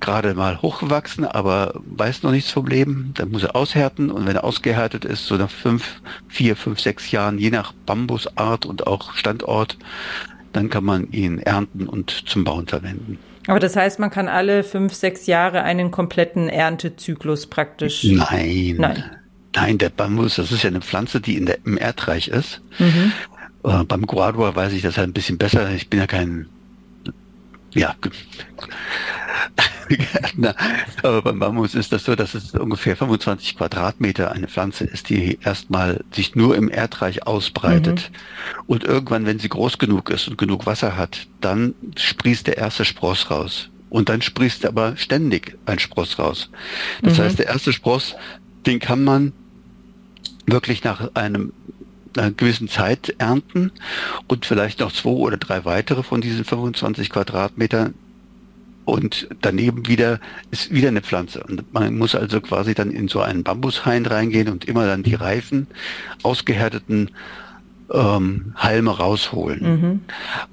gerade 0.00 0.34
mal 0.34 0.62
hochgewachsen, 0.62 1.24
aber 1.24 1.74
weiß 1.84 2.22
noch 2.22 2.30
nichts 2.30 2.50
vom 2.50 2.66
Leben. 2.66 3.12
Dann 3.14 3.30
muss 3.30 3.42
er 3.42 3.54
aushärten 3.54 4.10
und 4.10 4.26
wenn 4.26 4.36
er 4.36 4.44
ausgehärtet 4.44 5.04
ist, 5.04 5.26
so 5.26 5.36
nach 5.36 5.50
fünf, 5.50 6.00
vier, 6.28 6.56
fünf, 6.56 6.80
sechs 6.80 7.10
Jahren, 7.10 7.38
je 7.38 7.50
nach 7.50 7.72
Bambusart 7.86 8.64
und 8.64 8.86
auch 8.86 9.14
Standort, 9.14 9.76
dann 10.52 10.70
kann 10.70 10.84
man 10.84 11.10
ihn 11.12 11.38
ernten 11.38 11.86
und 11.86 12.10
zum 12.28 12.44
Bauen 12.44 12.66
verwenden. 12.66 13.18
Aber 13.48 13.58
das 13.58 13.76
heißt, 13.76 13.98
man 13.98 14.10
kann 14.10 14.28
alle 14.28 14.62
fünf, 14.62 14.94
sechs 14.94 15.26
Jahre 15.26 15.62
einen 15.62 15.90
kompletten 15.90 16.48
Erntezyklus 16.48 17.46
praktisch. 17.46 18.04
Nein. 18.04 18.76
Nein. 18.78 19.04
Nein, 19.54 19.78
der 19.78 19.90
Bambus, 19.90 20.36
das 20.36 20.52
ist 20.52 20.62
ja 20.62 20.70
eine 20.70 20.80
Pflanze, 20.80 21.20
die 21.20 21.36
in 21.36 21.46
der, 21.46 21.58
im 21.66 21.76
Erdreich 21.76 22.28
ist. 22.28 22.62
Mhm. 22.78 23.12
Äh, 23.64 23.84
beim 23.84 24.06
Guadua 24.06 24.54
weiß 24.54 24.72
ich 24.72 24.82
das 24.82 24.96
halt 24.96 25.10
ein 25.10 25.12
bisschen 25.12 25.38
besser. 25.38 25.70
Ich 25.72 25.90
bin 25.90 26.00
ja 26.00 26.06
kein, 26.06 26.46
ja, 27.74 27.94
Gärtner. 29.88 30.54
Aber 31.02 31.22
beim 31.22 31.38
Bambus 31.38 31.74
ist 31.74 31.92
das 31.92 32.04
so, 32.04 32.14
dass 32.14 32.34
es 32.34 32.52
ungefähr 32.52 32.96
25 32.96 33.56
Quadratmeter 33.56 34.32
eine 34.32 34.48
Pflanze 34.48 34.84
ist, 34.84 35.08
die 35.08 35.38
erstmal 35.42 36.04
sich 36.12 36.34
nur 36.34 36.56
im 36.56 36.70
Erdreich 36.70 37.26
ausbreitet. 37.26 38.10
Mhm. 38.10 38.62
Und 38.66 38.84
irgendwann, 38.84 39.26
wenn 39.26 39.38
sie 39.38 39.48
groß 39.48 39.78
genug 39.78 40.10
ist 40.10 40.28
und 40.28 40.38
genug 40.38 40.66
Wasser 40.66 40.96
hat, 40.96 41.26
dann 41.40 41.74
sprießt 41.96 42.46
der 42.46 42.58
erste 42.58 42.84
Spross 42.84 43.30
raus. 43.30 43.68
Und 43.90 44.08
dann 44.08 44.22
sprießt 44.22 44.64
aber 44.64 44.96
ständig 44.96 45.58
ein 45.66 45.78
Spross 45.78 46.18
raus. 46.18 46.50
Das 47.02 47.18
mhm. 47.18 47.22
heißt, 47.22 47.38
der 47.38 47.48
erste 47.48 47.72
Spross, 47.72 48.14
den 48.66 48.78
kann 48.78 49.04
man 49.04 49.32
wirklich 50.46 50.82
nach 50.84 51.14
einem 51.14 51.52
einer 52.18 52.30
gewissen 52.30 52.68
Zeit 52.68 53.14
ernten 53.18 53.72
und 54.28 54.46
vielleicht 54.46 54.80
noch 54.80 54.92
zwei 54.92 55.10
oder 55.10 55.36
drei 55.36 55.64
weitere 55.64 56.02
von 56.02 56.20
diesen 56.20 56.44
25 56.44 57.10
Quadratmetern 57.10 57.94
und 58.84 59.28
daneben 59.40 59.86
wieder 59.86 60.18
ist 60.50 60.72
wieder 60.72 60.88
eine 60.88 61.02
Pflanze. 61.02 61.42
Und 61.44 61.72
man 61.72 61.96
muss 61.96 62.14
also 62.14 62.40
quasi 62.40 62.74
dann 62.74 62.90
in 62.90 63.08
so 63.08 63.20
einen 63.20 63.44
Bambushain 63.44 64.06
reingehen 64.06 64.48
und 64.48 64.64
immer 64.64 64.86
dann 64.86 65.02
die 65.02 65.14
reifen, 65.14 65.68
ausgehärteten 66.22 67.10
ähm, 67.92 68.52
Halme 68.56 68.90
rausholen. 68.90 69.60
Mhm. 69.62 70.00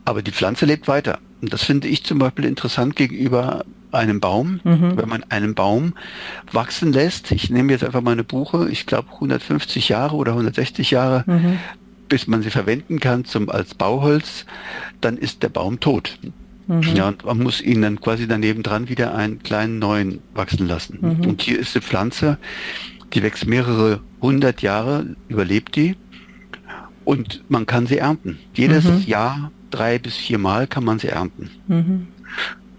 Aber 0.06 0.22
die 0.22 0.32
Pflanze 0.32 0.66
lebt 0.66 0.88
weiter. 0.88 1.20
Und 1.42 1.54
das 1.54 1.64
finde 1.64 1.88
ich 1.88 2.04
zum 2.04 2.20
Beispiel 2.20 2.46
interessant 2.46 2.96
gegenüber 2.96 3.66
einem 3.92 4.20
Baum. 4.20 4.60
Mhm. 4.64 4.98
Wenn 4.98 5.10
man 5.10 5.24
einen 5.30 5.56
Baum 5.56 5.94
wachsen 6.52 6.94
lässt, 6.94 7.32
ich 7.32 7.50
nehme 7.50 7.72
jetzt 7.72 7.84
einfach 7.84 8.02
mal 8.02 8.12
eine 8.12 8.24
Buche, 8.24 8.70
ich 8.70 8.86
glaube 8.86 9.10
150 9.14 9.90
Jahre 9.90 10.16
oder 10.16 10.32
160 10.34 10.92
Jahre, 10.92 11.24
mhm. 11.28 11.60
bis 12.08 12.28
man 12.28 12.42
sie 12.42 12.50
verwenden 12.50 13.00
kann 13.00 13.26
zum, 13.26 13.50
als 13.50 13.74
Bauholz, 13.74 14.46
dann 15.02 15.18
ist 15.18 15.44
der 15.44 15.50
Baum 15.50 15.80
tot. 15.80 16.18
Mhm. 16.68 16.82
Ja, 16.96 17.08
und 17.08 17.26
man 17.26 17.40
muss 17.40 17.62
ihn 17.62 17.82
dann 17.82 18.00
quasi 18.00 18.28
daneben 18.28 18.64
dran 18.64 18.90
wieder 18.90 19.16
einen 19.16 19.42
kleinen 19.42 19.80
neuen 19.80 20.20
wachsen 20.34 20.68
lassen. 20.68 21.00
Mhm. 21.02 21.28
Und 21.28 21.42
hier 21.42 21.60
ist 21.60 21.74
die 21.74 21.82
Pflanze, 21.82 22.38
die 23.14 23.24
wächst 23.24 23.48
mehrere 23.48 24.02
hundert 24.22 24.62
Jahre, 24.62 25.16
überlebt 25.30 25.76
die 25.76 25.96
und 27.06 27.44
man 27.50 27.66
kann 27.66 27.88
sie 27.88 27.98
ernten. 27.98 28.38
Jedes 28.54 28.86
mhm. 28.86 29.04
Jahr 29.08 29.52
drei 29.72 29.98
bis 29.98 30.16
vier 30.16 30.38
Mal 30.38 30.68
kann 30.68 30.84
man 30.84 31.00
sie 31.00 31.08
ernten. 31.08 31.50
Mhm. 31.68 32.08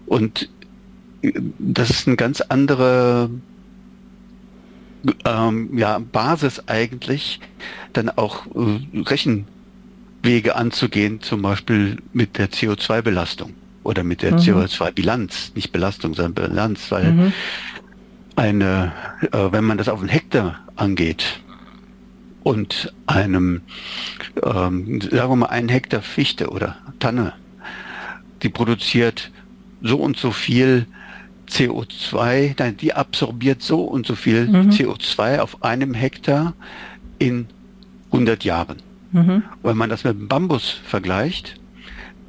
Und 0.05 0.49
das 1.59 1.89
ist 1.89 2.07
eine 2.07 2.15
ganz 2.15 2.41
andere 2.41 3.29
ähm, 5.25 5.77
ja, 5.77 5.99
Basis 5.99 6.67
eigentlich, 6.67 7.39
dann 7.93 8.09
auch 8.09 8.45
äh, 8.47 8.99
Rechenwege 9.01 10.55
anzugehen, 10.55 11.21
zum 11.21 11.41
Beispiel 11.41 11.97
mit 12.13 12.37
der 12.37 12.49
CO2-Belastung 12.49 13.53
oder 13.83 14.03
mit 14.03 14.21
der 14.21 14.33
mhm. 14.33 14.37
CO2-Bilanz, 14.37 15.53
nicht 15.55 15.71
Belastung, 15.71 16.13
sondern 16.13 16.49
Bilanz, 16.49 16.91
weil 16.91 17.11
mhm. 17.11 17.33
eine, 18.35 18.91
äh, 19.31 19.51
wenn 19.51 19.63
man 19.63 19.77
das 19.77 19.89
auf 19.89 19.99
einen 19.99 20.09
Hektar 20.09 20.59
angeht 20.75 21.41
und 22.43 22.93
einem, 23.07 23.61
ähm, 24.43 25.01
sagen 25.01 25.31
wir 25.31 25.35
mal, 25.35 25.47
einen 25.47 25.69
Hektar 25.69 26.01
Fichte 26.01 26.49
oder 26.49 26.77
Tanne, 26.99 27.33
die 28.41 28.49
produziert 28.49 29.31
so 29.81 29.97
und 29.97 30.17
so 30.17 30.31
viel 30.31 30.87
CO2, 31.51 32.55
nein, 32.57 32.77
die 32.77 32.93
absorbiert 32.93 33.61
so 33.61 33.81
und 33.81 34.07
so 34.07 34.15
viel 34.15 34.47
mhm. 34.47 34.69
CO2 34.69 35.39
auf 35.39 35.63
einem 35.63 35.93
Hektar 35.93 36.53
in 37.19 37.47
100 38.11 38.43
Jahren. 38.43 38.77
Mhm. 39.11 39.43
Wenn 39.61 39.77
man 39.77 39.89
das 39.89 40.03
mit 40.03 40.13
dem 40.13 40.27
Bambus 40.27 40.69
vergleicht, 40.85 41.55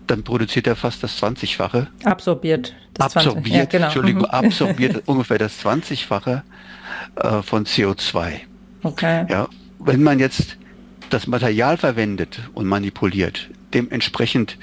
dann 0.07 0.25
produziert 0.25 0.67
er 0.67 0.77
fast 0.77 1.03
das 1.03 1.23
20-fache. 1.23 1.87
Absorbiert. 2.05 2.75
Das 2.95 3.17
absorbiert, 3.17 3.57
ja, 3.57 3.65
genau. 3.65 3.85
Entschuldigung, 3.87 4.23
mhm. 4.23 4.31
absorbiert 4.31 5.03
ungefähr 5.07 5.39
das 5.39 5.65
20-fache 5.65 6.43
äh, 7.17 7.43
von 7.43 7.65
CO2. 7.65 8.41
Okay. 8.83 9.27
Ja, 9.31 9.49
wenn 9.79 10.03
man 10.03 10.19
jetzt 10.19 10.57
das 11.11 11.27
Material 11.27 11.77
verwendet 11.77 12.41
und 12.55 12.67
manipuliert, 12.67 13.49
dementsprechend 13.73 14.59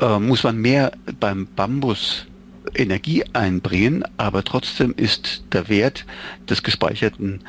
äh, 0.00 0.18
muss 0.18 0.42
man 0.42 0.56
mehr 0.56 0.92
beim 1.20 1.46
Bambus 1.54 2.26
Energie 2.74 3.24
einbringen, 3.32 4.04
aber 4.16 4.44
trotzdem 4.44 4.94
ist 4.96 5.44
der 5.52 5.68
Wert 5.68 6.04
des 6.48 6.62
gespeicherten 6.62 7.40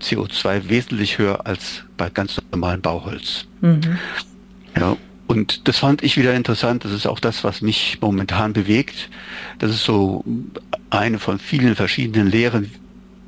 CO2 0.00 0.68
wesentlich 0.68 1.18
höher 1.18 1.46
als 1.46 1.84
bei 1.96 2.10
ganz 2.10 2.40
normalem 2.52 2.80
Bauholz. 2.80 3.46
Mhm. 3.60 3.98
Ja, 4.76 4.96
und 5.26 5.68
das 5.68 5.78
fand 5.78 6.02
ich 6.02 6.16
wieder 6.16 6.34
interessant. 6.34 6.84
Das 6.84 6.92
ist 6.92 7.06
auch 7.06 7.20
das, 7.20 7.44
was 7.44 7.60
mich 7.60 7.98
momentan 8.00 8.54
bewegt. 8.54 9.10
Das 9.58 9.70
ist 9.70 9.84
so 9.84 10.24
eine 10.90 11.18
von 11.18 11.38
vielen 11.38 11.76
verschiedenen 11.76 12.30
Lehren, 12.30 12.70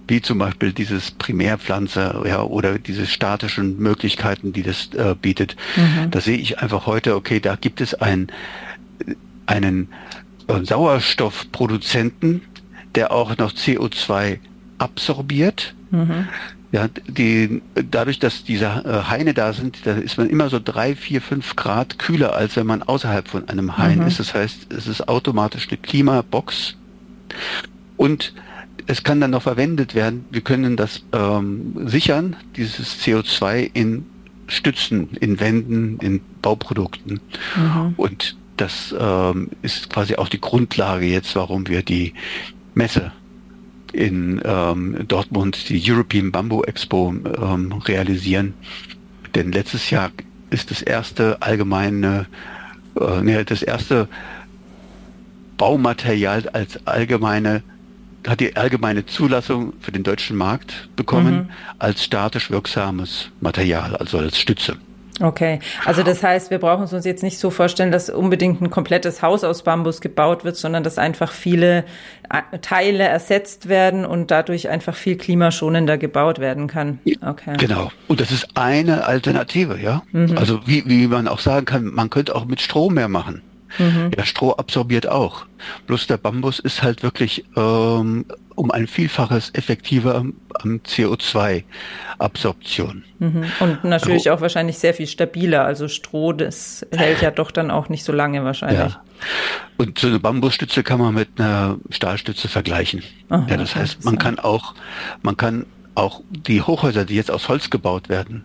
wie 0.09 0.23
zum 0.23 0.39
Beispiel 0.39 0.73
dieses 0.73 1.11
Primärpflanzer 1.11 2.25
ja, 2.27 2.43
oder 2.43 2.79
diese 2.79 3.07
statischen 3.07 3.79
Möglichkeiten, 3.79 4.53
die 4.53 4.63
das 4.63 4.89
äh, 4.95 5.15
bietet. 5.15 5.57
Mhm. 5.77 6.11
Da 6.11 6.21
sehe 6.21 6.39
ich 6.39 6.59
einfach 6.59 6.87
heute, 6.87 7.15
okay, 7.15 7.39
da 7.39 7.55
gibt 7.57 7.81
es 7.81 7.95
ein, 7.95 8.29
einen 9.47 9.89
Sauerstoffproduzenten, 10.65 12.43
der 12.95 13.13
auch 13.13 13.37
noch 13.37 13.53
CO2 13.53 14.39
absorbiert. 14.79 15.75
Mhm. 15.91 16.29
Ja, 16.73 16.87
die, 17.09 17.63
dadurch, 17.75 18.21
dass 18.21 18.45
diese 18.45 18.67
äh, 18.67 19.11
Haine 19.11 19.35
da 19.35 19.53
sind, 19.53 19.79
da 19.85 19.95
ist 19.95 20.19
man 20.19 20.31
immer 20.31 20.49
so 20.51 20.61
drei, 20.63 20.95
vier, 20.95 21.21
fünf 21.21 21.57
Grad 21.57 21.99
kühler, 21.99 22.35
als 22.37 22.55
wenn 22.55 22.67
man 22.67 22.85
außerhalb 22.85 23.27
von 23.27 23.49
einem 23.49 23.77
Hain 23.77 23.99
mhm. 23.99 24.07
ist. 24.07 24.21
Das 24.21 24.35
heißt, 24.35 24.73
es 24.73 24.87
ist 24.87 25.09
automatisch 25.09 25.69
eine 25.69 25.79
Klimabox. 25.79 26.77
Und 27.97 28.33
es 28.87 29.03
kann 29.03 29.21
dann 29.21 29.33
noch 29.33 29.43
verwendet 29.43 29.95
werden. 29.95 30.25
Wir 30.31 30.43
können 30.43 30.77
das 30.77 31.03
ähm, 31.13 31.89
sichern, 31.89 32.37
dieses 32.57 33.01
CO2 33.01 33.71
in 33.73 34.07
Stützen, 34.47 35.11
in 35.21 35.41
Wänden, 35.41 35.99
in 35.99 36.21
Bauprodukten. 36.43 37.21
Mhm. 37.57 37.95
Und 37.97 38.37
das 38.61 38.95
ähm, 38.99 39.51
ist 39.63 39.91
quasi 39.91 40.17
auch 40.17 40.29
die 40.29 40.41
Grundlage 40.41 41.07
jetzt, 41.07 41.35
warum 41.37 41.67
wir 41.69 41.83
die 41.83 42.15
Messe 42.75 43.13
in 43.93 44.41
ähm, 44.45 45.05
Dortmund, 45.09 45.69
die 45.69 45.83
European 45.85 46.31
Bamboo 46.31 46.63
Expo, 46.63 47.13
ähm, 47.13 47.73
realisieren. 47.73 48.55
Denn 49.35 49.53
letztes 49.53 49.91
Jahr 49.91 50.11
ist 50.51 50.71
das 50.71 50.83
erste 50.83 51.41
allgemeine, 51.43 52.27
äh, 53.01 53.21
nee, 53.23 53.43
das 53.45 53.63
erste 53.63 54.09
Baumaterial 55.57 56.49
als 56.51 56.87
allgemeine 56.87 57.63
hat 58.27 58.41
die 58.41 58.55
allgemeine 58.57 59.07
Zulassung 59.07 59.73
für 59.81 59.93
den 59.93 60.03
deutschen 60.03 60.37
Markt 60.37 60.91
bekommen 60.95 61.35
mhm. 61.35 61.51
als 61.79 62.05
statisch 62.05 62.51
wirksames 62.51 63.31
Material, 63.41 63.97
also 63.97 64.19
als 64.19 64.39
Stütze. 64.39 64.77
Okay, 65.21 65.59
also 65.85 66.03
das 66.03 66.23
heißt, 66.23 66.51
wir 66.51 66.59
brauchen 66.59 66.85
es 66.85 66.93
uns 66.93 67.05
jetzt 67.05 67.23
nicht 67.23 67.39
so 67.39 67.51
vorstellen, 67.51 67.93
dass 67.93 68.09
unbedingt 68.09 68.63
ein 68.63 68.71
komplettes 68.71 69.21
Haus 69.23 69.45
aus 69.45 69.63
Bambus 69.63 70.01
gebaut 70.01 70.45
wird, 70.45 70.57
sondern 70.57 70.83
dass 70.83 70.97
einfach 70.97 71.33
viele 71.33 71.85
äh, 72.31 72.59
Teile 72.59 73.05
ersetzt 73.05 73.69
werden 73.69 74.07
und 74.07 74.31
dadurch 74.31 74.69
einfach 74.71 74.95
viel 74.95 75.17
klimaschonender 75.17 75.99
gebaut 75.99 76.39
werden 76.39 76.69
kann. 76.69 77.01
Okay. 77.21 77.55
Genau. 77.59 77.91
Und 78.09 78.21
das 78.21 78.31
ist 78.31 78.49
eine 78.55 79.05
Alternative, 79.05 79.79
ja. 79.79 80.03
Mhm. 80.13 80.39
Also 80.39 80.61
wie, 80.67 80.85
wie 80.87 81.07
man 81.07 81.29
auch 81.29 81.41
sagen 81.41 81.67
kann, 81.67 81.85
man 81.85 82.09
könnte 82.09 82.35
auch 82.35 82.47
mit 82.47 82.61
Strom 82.61 82.95
mehr 82.95 83.09
machen. 83.09 83.43
Mhm. 83.79 84.11
Ja, 84.17 84.25
Stroh 84.25 84.53
absorbiert 84.53 85.09
auch. 85.09 85.45
Bloß 85.87 86.07
der 86.07 86.17
Bambus 86.17 86.59
ist 86.59 86.83
halt 86.83 87.03
wirklich 87.03 87.45
ähm, 87.57 88.25
um 88.55 88.71
ein 88.71 88.87
Vielfaches 88.87 89.51
effektiver 89.55 90.15
am, 90.17 90.35
am 90.55 90.81
CO2-Absorption. 90.87 93.05
Mhm. 93.19 93.45
Und 93.61 93.85
natürlich 93.85 94.29
also, 94.29 94.39
auch 94.39 94.43
wahrscheinlich 94.43 94.79
sehr 94.79 94.95
viel 94.95 95.07
stabiler. 95.07 95.65
Also 95.65 95.89
Stroh, 95.89 96.33
das 96.33 96.87
hält 96.95 97.23
ja 97.23 97.31
doch 97.31 97.51
dann 97.51 97.71
auch 97.71 97.89
nicht 97.89 98.05
so 98.05 98.13
lange 98.13 98.45
wahrscheinlich. 98.45 98.93
Ja. 98.93 99.03
Und 99.77 99.99
so 99.99 100.09
eine 100.09 100.19
Bambusstütze 100.19 100.83
kann 100.83 101.01
man 101.01 101.15
mit 101.15 101.29
einer 101.39 101.79
Stahlstütze 101.91 102.49
vergleichen. 102.49 103.03
Aha, 103.29 103.47
ja, 103.49 103.57
das 103.57 103.77
heißt, 103.77 104.05
man 104.05 104.19
kann 104.19 104.39
auch, 104.39 104.75
man 105.23 105.37
kann 105.37 105.67
auch 105.95 106.23
die 106.31 106.63
Hochhäuser, 106.63 107.05
die 107.05 107.15
jetzt 107.15 107.31
aus 107.31 107.49
Holz 107.49 107.71
gebaut 107.71 108.09
werden, 108.09 108.45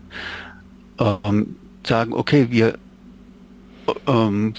ähm, 0.98 1.56
sagen, 1.86 2.12
okay, 2.12 2.48
wir 2.50 2.78
ähm, 4.06 4.54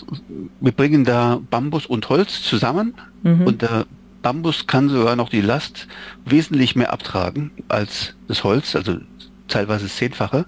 wir 0.59 0.71
bringen 0.71 1.03
da 1.03 1.39
Bambus 1.49 1.85
und 1.85 2.07
Holz 2.09 2.43
zusammen 2.43 2.93
mhm. 3.23 3.41
und 3.43 3.61
der 3.61 3.85
Bambus 4.21 4.67
kann 4.67 4.89
sogar 4.89 5.15
noch 5.15 5.29
die 5.29 5.41
Last 5.41 5.87
wesentlich 6.25 6.75
mehr 6.75 6.91
abtragen 6.91 7.51
als 7.67 8.15
das 8.27 8.43
Holz, 8.43 8.75
also 8.75 8.97
teilweise 9.47 9.87
Zehnfache. 9.87 10.45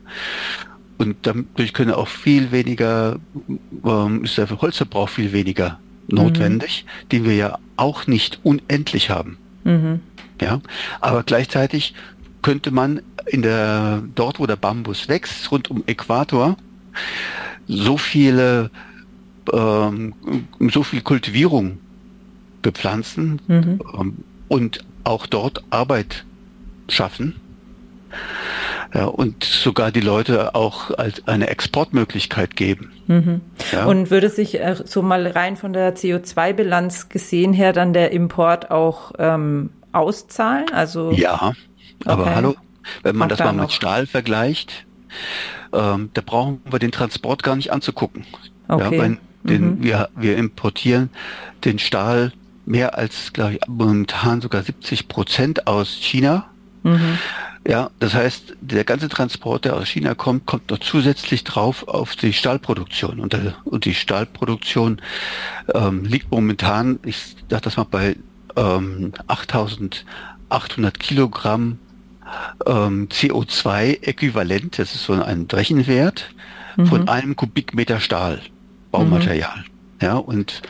Und 0.98 1.16
dadurch 1.22 1.74
können 1.74 1.94
auch 1.94 2.10
viel 2.10 2.52
weniger, 2.52 3.20
ähm, 3.86 4.26
ist 4.26 4.38
der 4.38 4.50
Holzverbrauch 4.50 5.08
viel 5.08 5.32
weniger 5.32 5.80
notwendig, 6.10 6.86
mhm. 6.86 7.10
den 7.10 7.26
wir 7.26 7.36
ja 7.36 7.60
auch 7.78 8.08
nicht 8.08 8.40
unendlich 8.44 9.10
haben. 9.10 9.38
Mhm. 9.64 10.02
Ja, 10.42 10.62
aber 11.00 11.24
gleichzeitig 11.24 11.94
könnte 12.42 12.72
man 12.72 13.02
in 13.28 13.42
der, 13.42 14.04
dort 14.16 14.40
wo 14.40 14.46
der 14.46 14.56
Bambus 14.56 15.08
wächst, 15.08 15.52
rund 15.52 15.70
um 15.70 15.84
Äquator, 15.86 16.58
so 17.70 17.98
viele, 17.98 18.72
ähm, 19.54 20.14
so 20.72 20.84
viel 20.84 21.02
Kultivierung 21.02 21.78
bepflanzen 22.62 23.40
mhm. 23.48 23.80
ähm, 23.98 24.18
und 24.50 24.80
auch 25.06 25.28
dort 25.28 25.64
Arbeit 25.70 26.26
schaffen. 26.90 27.36
Ja, 28.94 29.06
und 29.06 29.44
sogar 29.44 29.92
die 29.92 30.00
Leute 30.00 30.56
auch 30.56 30.90
als 30.98 31.28
eine 31.28 31.48
Exportmöglichkeit 31.48 32.56
geben. 32.56 32.92
Mhm. 33.06 33.42
Ja. 33.72 33.86
Und 33.86 34.10
würde 34.10 34.30
sich 34.30 34.60
äh, 34.60 34.76
so 34.84 35.04
mal 35.04 35.28
rein 35.28 35.58
von 35.58 35.74
der 35.74 35.96
CO2-Bilanz 35.96 37.10
gesehen 37.10 37.54
her 37.54 37.72
dann 37.72 37.94
der 37.94 38.12
Import 38.12 38.72
auch 38.72 39.12
ähm, 39.20 39.70
auszahlen? 39.92 40.72
Also 40.74 41.12
ja, 41.12 41.54
aber 42.06 42.24
okay. 42.24 42.32
hallo, 42.34 42.56
wenn 43.04 43.16
man 43.16 43.30
Macht 43.30 43.40
das 43.40 43.46
mal 43.46 43.62
mit 43.62 43.72
Stahl 43.72 44.08
vergleicht, 44.08 44.88
ähm, 45.74 46.10
da 46.14 46.22
brauchen 46.22 46.62
wir 46.70 46.80
den 46.80 46.92
Transport 46.92 47.44
gar 47.44 47.56
nicht 47.56 47.72
anzugucken. 47.72 48.26
Okay. 48.68 48.98
Ja, 48.98 49.18
den, 49.44 49.78
mhm. 49.78 49.84
wir, 49.84 50.10
wir 50.16 50.38
importieren 50.38 51.10
den 51.64 51.80
Stahl 51.80 52.34
mehr 52.66 52.98
als, 52.98 53.34
glaube 53.34 53.54
ich, 53.54 53.60
momentan 53.68 54.42
sogar 54.42 54.64
70 54.64 55.08
Prozent 55.08 55.68
aus 55.68 55.90
China. 55.94 56.46
Mhm. 56.84 57.18
Ja, 57.68 57.90
das 58.00 58.14
heißt, 58.14 58.56
der 58.62 58.84
ganze 58.84 59.10
Transport, 59.10 59.66
der 59.66 59.76
aus 59.76 59.90
China 59.90 60.16
kommt, 60.16 60.46
kommt 60.46 60.70
noch 60.72 60.80
zusätzlich 60.80 61.44
drauf 61.44 61.88
auf 61.88 62.16
die 62.16 62.32
Stahlproduktion. 62.32 63.20
Und, 63.20 63.34
der, 63.34 63.56
und 63.66 63.86
die 63.86 63.94
Stahlproduktion 63.94 65.02
ähm, 65.74 66.06
liegt 66.06 66.32
momentan, 66.32 67.00
ich 67.06 67.36
sage 67.50 67.64
das 67.64 67.78
mal, 67.78 67.86
bei 67.90 68.16
ähm, 68.56 69.14
8800 69.28 71.00
Kilogramm 71.00 71.80
ähm, 72.66 73.08
CO2-Äquivalent, 73.10 74.80
das 74.80 74.96
ist 74.96 75.04
so 75.04 75.14
ein 75.14 75.48
Rechenwert, 75.52 76.30
mhm. 76.76 76.86
von 76.88 77.08
einem 77.08 77.36
Kubikmeter 77.36 78.00
Stahl, 78.00 78.42
Baumaterial. 78.92 79.58
Mhm. 79.58 79.64
Ja, 80.02 80.16
und 80.16 80.62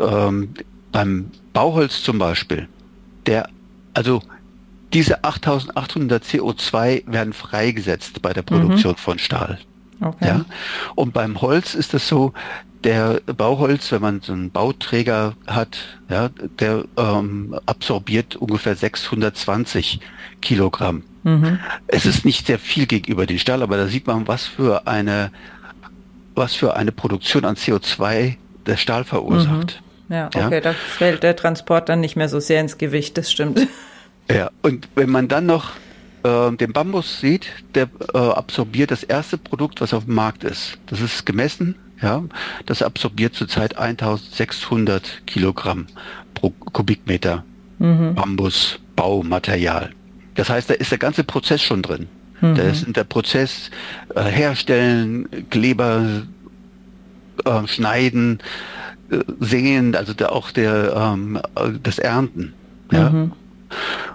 ähm, 0.00 0.54
beim 0.92 1.30
Bauholz 1.52 2.02
zum 2.02 2.18
Beispiel, 2.18 2.68
der, 3.26 3.48
also 3.94 4.22
diese 4.92 5.24
8800 5.24 6.24
CO2 6.24 7.10
werden 7.10 7.32
freigesetzt 7.32 8.22
bei 8.22 8.32
der 8.32 8.42
Produktion 8.42 8.92
mhm. 8.92 8.96
von 8.96 9.18
Stahl. 9.18 9.58
Okay. 10.00 10.26
Ja? 10.26 10.44
Und 10.94 11.12
beim 11.12 11.40
Holz 11.40 11.74
ist 11.74 11.94
es 11.94 12.08
so, 12.08 12.32
der 12.84 13.20
Bauholz, 13.26 13.90
wenn 13.90 14.02
man 14.02 14.20
so 14.20 14.32
einen 14.32 14.50
Bauträger 14.50 15.34
hat, 15.46 15.78
ja, 16.08 16.28
der 16.60 16.84
ähm, 16.96 17.58
absorbiert 17.66 18.36
ungefähr 18.36 18.76
620 18.76 20.00
Kilogramm. 20.40 21.02
Mhm. 21.24 21.58
Es 21.88 22.06
ist 22.06 22.24
nicht 22.24 22.46
sehr 22.46 22.58
viel 22.58 22.86
gegenüber 22.86 23.26
den 23.26 23.38
Stahl, 23.38 23.62
aber 23.62 23.76
da 23.76 23.88
sieht 23.88 24.06
man, 24.06 24.28
was 24.28 24.46
für 24.46 24.86
eine, 24.86 25.32
was 26.34 26.54
für 26.54 26.76
eine 26.76 26.92
Produktion 26.92 27.44
an 27.44 27.56
CO2 27.56 28.36
der 28.66 28.76
Stahl 28.76 29.04
verursacht. 29.04 29.82
Mhm. 30.08 30.14
Ja, 30.14 30.26
okay, 30.28 30.54
ja? 30.54 30.60
da 30.60 30.72
fällt 30.72 31.22
der 31.22 31.36
Transport 31.36 31.88
dann 31.88 32.00
nicht 32.00 32.16
mehr 32.16 32.28
so 32.28 32.40
sehr 32.40 32.60
ins 32.60 32.78
Gewicht, 32.78 33.18
das 33.18 33.30
stimmt. 33.30 33.66
Ja, 34.30 34.50
und 34.62 34.88
wenn 34.94 35.10
man 35.10 35.28
dann 35.28 35.46
noch 35.46 35.72
äh, 36.22 36.52
den 36.52 36.72
Bambus 36.72 37.20
sieht, 37.20 37.48
der 37.74 37.88
äh, 38.14 38.18
absorbiert 38.18 38.90
das 38.90 39.02
erste 39.02 39.38
Produkt, 39.38 39.80
was 39.80 39.94
auf 39.94 40.04
dem 40.04 40.14
Markt 40.14 40.44
ist. 40.44 40.78
Das 40.86 41.00
ist 41.00 41.26
gemessen 41.26 41.76
ja, 42.02 42.22
das 42.66 42.82
absorbiert 42.82 43.34
zurzeit 43.34 43.76
1600 43.76 45.26
Kilogramm 45.26 45.86
pro 46.34 46.50
Kubikmeter 46.50 47.44
mhm. 47.78 48.14
Bambusbaumaterial. 48.14 49.90
Das 50.34 50.48
heißt, 50.48 50.70
da 50.70 50.74
ist 50.74 50.90
der 50.90 50.98
ganze 50.98 51.24
Prozess 51.24 51.62
schon 51.62 51.82
drin. 51.82 52.06
Mhm. 52.40 52.54
Da 52.54 52.62
ist 52.62 52.96
der 52.96 53.04
Prozess 53.04 53.70
äh, 54.14 54.22
herstellen, 54.22 55.28
Kleber 55.50 56.22
äh, 57.44 57.66
schneiden, 57.66 58.38
äh, 59.10 59.18
säen, 59.40 59.96
also 59.96 60.14
der, 60.14 60.32
auch 60.32 60.52
der 60.52 60.94
ähm, 60.94 61.40
das 61.82 61.98
Ernten. 61.98 62.54
Ja. 62.92 63.10
Mhm. 63.10 63.32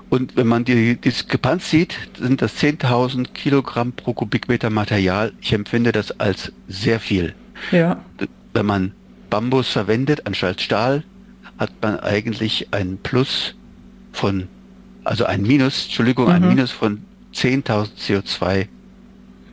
Und 0.09 0.35
wenn 0.35 0.47
man 0.47 0.65
die 0.65 0.95
Diskrepanz 0.95 1.69
sieht, 1.69 1.95
sind 2.19 2.41
das 2.41 2.57
10.000 2.57 3.33
Kilogramm 3.33 3.93
pro 3.93 4.13
Kubikmeter 4.13 4.69
Material. 4.69 5.33
Ich 5.41 5.53
empfinde 5.53 5.91
das 5.91 6.19
als 6.19 6.51
sehr 6.67 6.99
viel. 6.99 7.33
Ja. 7.71 8.03
Wenn 8.53 8.65
man 8.65 8.91
Bambus 9.29 9.69
verwendet 9.69 10.27
anstatt 10.27 10.61
Stahl, 10.61 11.03
hat 11.57 11.71
man 11.81 11.99
eigentlich 11.99 12.67
ein 12.71 12.97
Plus 13.01 13.55
von, 14.11 14.47
also 15.03 15.25
ein 15.25 15.41
Minus, 15.41 15.85
Entschuldigung, 15.85 16.25
mhm. 16.25 16.31
ein 16.31 16.47
Minus 16.47 16.71
von 16.71 17.03
10.000 17.33 17.89
CO2 17.97 18.67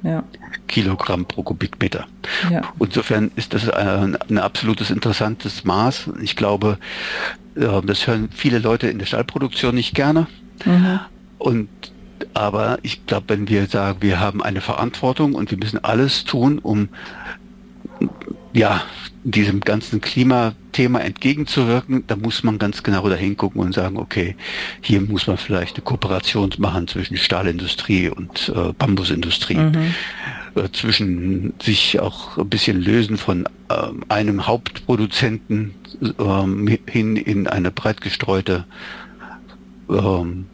ja. 0.02 0.24
Kilogramm 0.66 1.26
pro 1.26 1.42
Kubikmeter. 1.42 2.06
Ja. 2.50 2.62
Insofern 2.78 3.30
ist 3.36 3.54
das 3.54 3.68
ein, 3.68 4.16
ein, 4.16 4.38
absolutes 4.38 4.90
interessantes 4.90 5.64
Maß. 5.64 6.10
Ich 6.22 6.36
glaube, 6.36 6.78
das 7.54 8.06
hören 8.06 8.28
viele 8.32 8.58
Leute 8.58 8.88
in 8.88 8.98
der 8.98 9.06
Stahlproduktion 9.06 9.74
nicht 9.74 9.94
gerne. 9.94 10.26
Mhm. 10.64 11.00
Und 11.38 11.68
aber 12.34 12.78
ich 12.82 13.06
glaube, 13.06 13.30
wenn 13.30 13.48
wir 13.48 13.66
sagen, 13.66 13.98
wir 14.02 14.20
haben 14.20 14.42
eine 14.42 14.60
Verantwortung 14.60 15.34
und 15.34 15.50
wir 15.50 15.58
müssen 15.58 15.82
alles 15.82 16.24
tun, 16.24 16.58
um 16.58 16.90
ja, 18.52 18.82
diesem 19.22 19.60
ganzen 19.60 20.00
Klimathema 20.00 21.00
entgegenzuwirken, 21.00 22.04
da 22.06 22.16
muss 22.16 22.42
man 22.42 22.58
ganz 22.58 22.82
genau 22.82 23.08
dahin 23.08 23.36
gucken 23.36 23.60
und 23.60 23.74
sagen, 23.74 23.96
okay, 23.96 24.34
hier 24.80 25.00
muss 25.00 25.26
man 25.26 25.36
vielleicht 25.36 25.76
eine 25.76 25.84
Kooperation 25.84 26.50
machen 26.58 26.88
zwischen 26.88 27.16
Stahlindustrie 27.16 28.08
und 28.08 28.52
äh, 28.54 28.72
Bambusindustrie, 28.72 29.56
mhm. 29.56 29.94
Äh, 30.54 30.68
zwischen 30.72 31.54
sich 31.62 32.00
auch 32.00 32.38
ein 32.38 32.48
bisschen 32.48 32.80
lösen 32.80 33.16
von 33.16 33.46
äh, 33.68 33.88
einem 34.08 34.46
Hauptproduzenten 34.46 35.74
ähm, 36.18 36.78
hin 36.86 37.16
in 37.16 37.46
eine 37.46 37.70
breit 37.70 38.00
gestreute 38.00 38.64
ähm, 39.88 40.46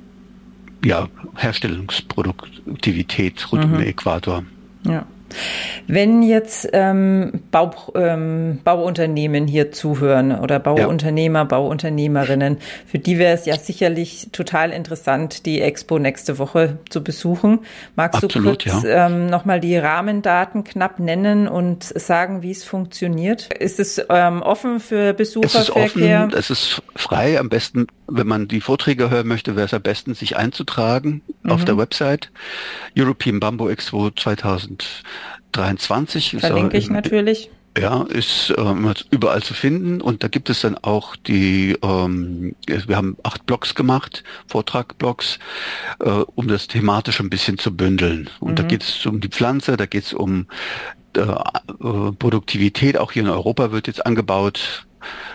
ja, 0.84 1.08
Herstellungsproduktivität 1.36 3.50
rund 3.52 3.66
mhm. 3.66 3.72
um 3.72 3.78
den 3.78 3.88
Äquator. 3.88 4.44
Ja. 4.84 5.06
Wenn 5.86 6.22
jetzt 6.22 6.68
ähm, 6.72 7.40
Bau, 7.50 7.72
ähm, 7.94 8.60
Bauunternehmen 8.64 9.46
hier 9.46 9.72
zuhören 9.72 10.38
oder 10.38 10.58
Bauunternehmer, 10.58 11.40
ja. 11.40 11.44
Bauunternehmerinnen, 11.44 12.58
für 12.86 12.98
die 12.98 13.18
wäre 13.18 13.34
es 13.34 13.46
ja 13.46 13.56
sicherlich 13.56 14.28
total 14.32 14.70
interessant, 14.70 15.46
die 15.46 15.60
Expo 15.60 15.98
nächste 15.98 16.38
Woche 16.38 16.78
zu 16.90 17.04
besuchen. 17.04 17.60
Magst 17.94 18.24
Absolut, 18.24 18.64
du 18.64 18.70
kurz 18.70 18.84
ja. 18.84 19.06
ähm, 19.06 19.26
nochmal 19.26 19.60
die 19.60 19.76
Rahmendaten 19.76 20.64
knapp 20.64 20.98
nennen 20.98 21.46
und 21.46 21.84
sagen, 21.84 22.42
wie 22.42 22.50
es 22.50 22.64
funktioniert? 22.64 23.52
Ist 23.52 23.78
es 23.78 24.04
ähm, 24.08 24.42
offen 24.42 24.80
für 24.80 25.14
Besucherverkehr? 25.14 26.28
Es 26.32 26.38
ist 26.38 26.38
offen, 26.38 26.38
es 26.38 26.50
ist 26.50 26.82
frei. 26.96 27.38
Am 27.38 27.48
besten, 27.48 27.86
wenn 28.08 28.26
man 28.26 28.48
die 28.48 28.60
Vorträge 28.60 29.10
hören 29.10 29.28
möchte, 29.28 29.54
wäre 29.54 29.66
es 29.66 29.74
am 29.74 29.82
besten, 29.82 30.14
sich 30.14 30.36
einzutragen 30.36 31.22
mhm. 31.42 31.50
auf 31.52 31.64
der 31.64 31.78
Website 31.78 32.30
European 32.98 33.40
Bamboo 33.40 33.68
Expo 33.68 34.10
2000. 34.10 35.02
23. 35.52 36.36
Verlinke 36.40 36.76
ich 36.76 36.90
natürlich. 36.90 37.50
Ja, 37.78 38.04
ist 38.04 38.54
ähm, 38.56 38.94
überall 39.10 39.42
zu 39.42 39.52
finden 39.52 40.00
und 40.00 40.24
da 40.24 40.28
gibt 40.28 40.48
es 40.48 40.62
dann 40.62 40.78
auch 40.78 41.14
die, 41.14 41.76
ähm, 41.82 42.54
wir 42.66 42.96
haben 42.96 43.18
acht 43.22 43.44
Blogs 43.44 43.74
gemacht, 43.74 44.24
Vortragblogs, 44.46 45.38
äh, 46.00 46.08
um 46.08 46.48
das 46.48 46.68
thematisch 46.68 47.20
ein 47.20 47.28
bisschen 47.28 47.58
zu 47.58 47.76
bündeln. 47.76 48.30
Und 48.40 48.52
mhm. 48.52 48.56
da 48.56 48.62
geht 48.62 48.82
es 48.82 49.04
um 49.04 49.20
die 49.20 49.28
Pflanze, 49.28 49.76
da 49.76 49.84
geht 49.84 50.04
es 50.04 50.14
um 50.14 50.46
äh, 51.16 51.20
äh, 51.20 52.12
Produktivität, 52.18 52.96
auch 52.96 53.12
hier 53.12 53.24
in 53.24 53.28
Europa 53.28 53.72
wird 53.72 53.88
jetzt 53.88 54.06
angebaut. 54.06 54.86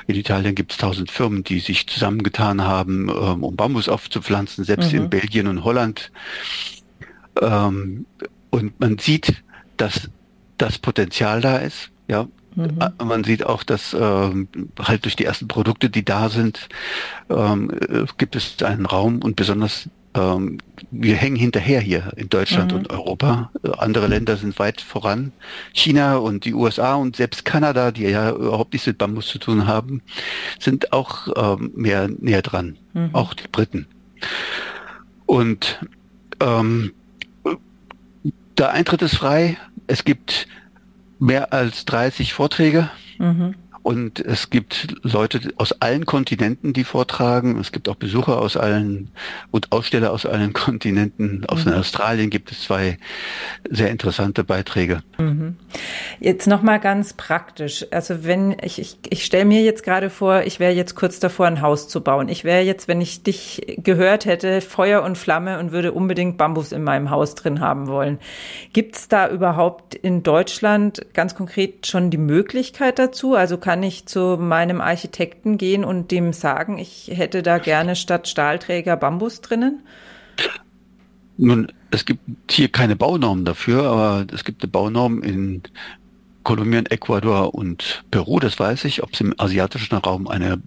In 0.08 0.16
Italien 0.16 0.56
gibt 0.56 0.72
es 0.72 0.80
tausend 0.80 1.12
Firmen, 1.12 1.44
die 1.44 1.60
sich 1.60 1.86
zusammengetan 1.88 2.64
haben, 2.64 3.08
ähm, 3.10 3.44
um 3.44 3.56
Bambus 3.56 3.88
aufzupflanzen, 3.88 4.64
selbst 4.64 4.94
mhm. 4.94 5.00
in 5.00 5.10
Belgien 5.12 5.48
und 5.48 5.64
Holland. 5.64 6.12
Ähm, 7.40 8.08
und 8.50 8.80
man 8.80 8.98
sieht, 8.98 9.44
dass 9.82 10.10
das 10.58 10.78
Potenzial 10.78 11.42
da 11.42 11.58
ist. 11.58 11.90
Ja, 12.08 12.28
Mhm. 12.56 12.80
Äh, 12.82 13.04
man 13.04 13.24
sieht 13.24 13.46
auch, 13.46 13.64
dass 13.64 13.96
ähm, 13.98 14.48
halt 14.80 15.06
durch 15.06 15.16
die 15.16 15.26
ersten 15.26 15.48
Produkte, 15.48 15.90
die 15.90 16.04
da 16.04 16.30
sind, 16.30 16.68
ähm, 17.30 17.72
äh, 17.90 18.06
gibt 18.18 18.36
es 18.36 18.62
einen 18.62 18.86
Raum 18.86 19.22
und 19.22 19.36
besonders 19.36 19.90
ähm, 20.14 20.58
wir 20.92 21.16
hängen 21.16 21.38
hinterher 21.38 21.80
hier 21.80 22.12
in 22.18 22.28
Deutschland 22.28 22.74
mhm. 22.74 22.80
und 22.80 22.90
Europa. 22.90 23.50
Andere 23.78 24.08
Länder 24.08 24.36
sind 24.36 24.60
weit 24.60 24.82
voran. 24.82 25.32
China 25.72 26.18
und 26.18 26.44
die 26.44 26.54
USA 26.54 26.96
und 26.96 27.16
selbst 27.16 27.46
Kanada, 27.46 27.92
die 27.92 28.04
ja 28.04 28.32
überhaupt 28.32 28.74
nichts 28.74 28.88
mit 28.88 28.98
Bambus 28.98 29.28
zu 29.28 29.40
tun 29.40 29.68
haben, 29.68 30.02
sind 30.60 30.92
auch 30.92 31.30
ähm, 31.38 31.72
mehr 31.76 32.10
näher 32.10 32.42
dran. 32.42 32.78
Mhm. 32.94 33.12
Auch 33.14 33.34
die 33.34 33.48
Briten. 33.50 33.88
Und 35.26 35.80
ähm, 36.42 36.92
der 38.58 38.72
Eintritt 38.72 39.02
ist 39.02 39.16
frei. 39.16 39.58
Es 39.92 40.06
gibt 40.06 40.48
mehr 41.20 41.52
als 41.52 41.84
30 41.84 42.32
Vorträge. 42.34 42.90
Mhm. 43.18 43.56
Und 43.84 44.20
es 44.20 44.50
gibt 44.50 44.96
Leute 45.02 45.40
aus 45.58 45.74
allen 45.82 46.06
Kontinenten, 46.06 46.74
die 46.74 46.84
vortragen. 46.84 47.60
Es 47.60 47.72
gibt 47.72 47.90
auch 47.90 47.96
Besucher 47.96 48.40
aus 48.40 48.58
allen 48.58 49.10
und 49.50 49.72
Aussteller 49.72 50.12
aus 50.12 50.26
allen 50.26 50.54
Kontinenten. 50.62 51.46
Aus 51.48 51.66
mhm. 51.66 51.74
Australien 51.74 52.30
gibt 52.30 52.52
es 52.52 52.64
zwei 52.64 53.00
sehr 53.70 53.90
interessante 53.90 54.44
Beiträge. 54.44 55.02
Mhm. 55.18 55.56
Jetzt 56.20 56.48
nochmal 56.48 56.80
ganz 56.80 57.14
praktisch. 57.14 57.86
Also 57.92 58.24
wenn 58.24 58.56
ich, 58.62 58.80
ich, 58.80 58.98
ich 59.10 59.26
stelle 59.26 59.46
mir 59.46 59.64
jetzt 59.64 59.84
gerade 59.84 60.10
vor, 60.10 60.44
ich 60.44 60.60
wäre 60.60 60.74
jetzt 60.74 60.96
kurz 60.96 61.20
davor, 61.20 61.48
ein 61.48 61.62
Haus 61.62 61.88
zu 61.88 62.02
bauen. 62.02 62.30
Ich 62.30 62.44
wäre 62.44 62.62
jetzt, 62.62 62.88
wenn 62.88 63.02
ich 63.02 63.24
dich 63.24 63.78
gehört 63.78 64.26
hätte, 64.26 64.62
Feuer 64.62 65.02
und 65.04 65.18
Flamme 65.18 65.60
und 65.60 65.72
würde 65.72 65.92
unbedingt 65.92 66.38
Bambus 66.38 66.72
in 66.72 66.84
meinem 66.84 67.10
Haus 67.10 67.34
drin 67.36 67.62
haben 67.62 67.88
wollen. 67.88 68.20
Gibt 68.74 68.96
es 68.96 69.08
da 69.08 69.28
überhaupt 69.30 69.96
in 69.96 70.22
Deutschland 70.22 71.02
ganz 71.14 71.34
konkret 71.34 71.88
schon 71.88 72.12
die 72.12 72.18
Möglichkeit 72.18 73.00
dazu? 73.00 73.36
Also 73.36 73.58
kann 73.58 73.71
kann 73.72 73.84
ich 73.84 74.06
zu 74.06 74.36
meinem 74.38 74.82
Architekten 74.82 75.58
gehen 75.58 75.86
und 75.86 76.12
dem 76.12 76.34
sagen, 76.34 76.78
ich 76.78 77.10
hätte 77.10 77.42
da 77.42 77.58
gerne 77.58 77.96
statt 77.96 78.28
Stahlträger 78.28 78.98
Bambus 78.98 79.40
drinnen? 79.40 79.80
Nun, 81.38 81.72
es 81.90 82.04
gibt 82.04 82.20
hier 82.52 82.68
keine 82.68 82.98
Baunormen 82.98 83.46
dafür, 83.46 83.86
aber 83.86 84.26
es 84.34 84.44
gibt 84.44 84.62
eine 84.62 84.70
Baunorm 84.70 85.24
in 85.24 85.62
Kolumbien, 86.44 86.86
Ecuador 86.88 87.56
und 87.56 88.04
Peru, 88.12 88.42
das 88.42 88.60
weiß 88.60 88.84
ich. 88.84 89.04
Ob 89.04 89.14
es 89.14 89.22
im 89.22 89.34
asiatischen 89.38 89.96
Raum 89.96 90.28
eine 90.28 90.62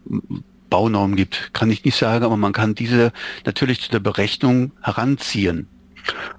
Baunorm 0.71 1.15
gibt, 1.15 1.51
kann 1.53 1.71
ich 1.71 1.85
nicht 1.85 1.99
sagen, 1.99 2.25
aber 2.25 2.39
man 2.39 2.55
kann 2.55 2.75
diese 2.75 3.13
natürlich 3.45 3.83
zu 3.83 3.91
der 3.91 4.01
Berechnung 4.01 4.73
heranziehen. 4.81 5.69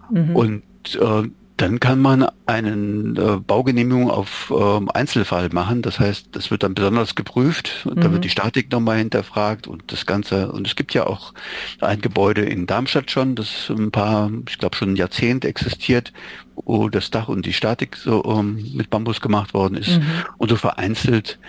Mhm. 0.10 0.36
Und 0.36 0.64
äh, 0.96 1.30
dann 1.58 1.80
kann 1.80 2.02
man 2.02 2.28
einen 2.48 3.16
äh, 3.16 3.38
Baugenehmigung 3.38 4.12
auf 4.12 4.54
ähm, 4.56 4.90
Einzelfall 4.94 5.50
machen. 5.54 5.82
Das 5.82 6.00
heißt, 6.00 6.28
das 6.34 6.52
wird 6.52 6.64
dann 6.64 6.76
besonders 6.76 7.16
geprüft. 7.16 7.86
Und 7.86 7.98
mhm. 7.98 8.02
Da 8.02 8.12
wird 8.12 8.26
die 8.26 8.30
Statik 8.30 8.72
nochmal 8.72 8.98
hinterfragt 8.98 9.66
und 9.66 9.92
das 9.92 10.06
Ganze. 10.06 10.52
Und 10.52 10.68
es 10.68 10.76
gibt 10.76 10.94
ja 10.94 11.08
auch 11.08 11.34
ein 11.80 12.02
Gebäude 12.02 12.42
in 12.42 12.68
Darmstadt 12.68 13.10
schon, 13.10 13.36
das 13.36 13.70
ein 13.70 13.92
paar, 13.92 14.30
ich 14.50 14.58
glaube 14.58 14.76
schon 14.76 14.94
ein 14.94 14.96
Jahrzehnt 14.98 15.46
existiert, 15.46 16.12
wo 16.56 16.90
das 16.90 17.10
Dach 17.10 17.30
und 17.30 17.46
die 17.46 17.54
Statik 17.54 17.96
so 17.96 18.24
ähm, 18.26 18.72
mit 18.74 18.90
Bambus 18.90 19.22
gemacht 19.22 19.54
worden 19.54 19.76
ist. 19.76 20.00
Mhm. 20.00 20.06
Und 20.38 20.50
so 20.50 20.58
vereinzelt 20.58 21.40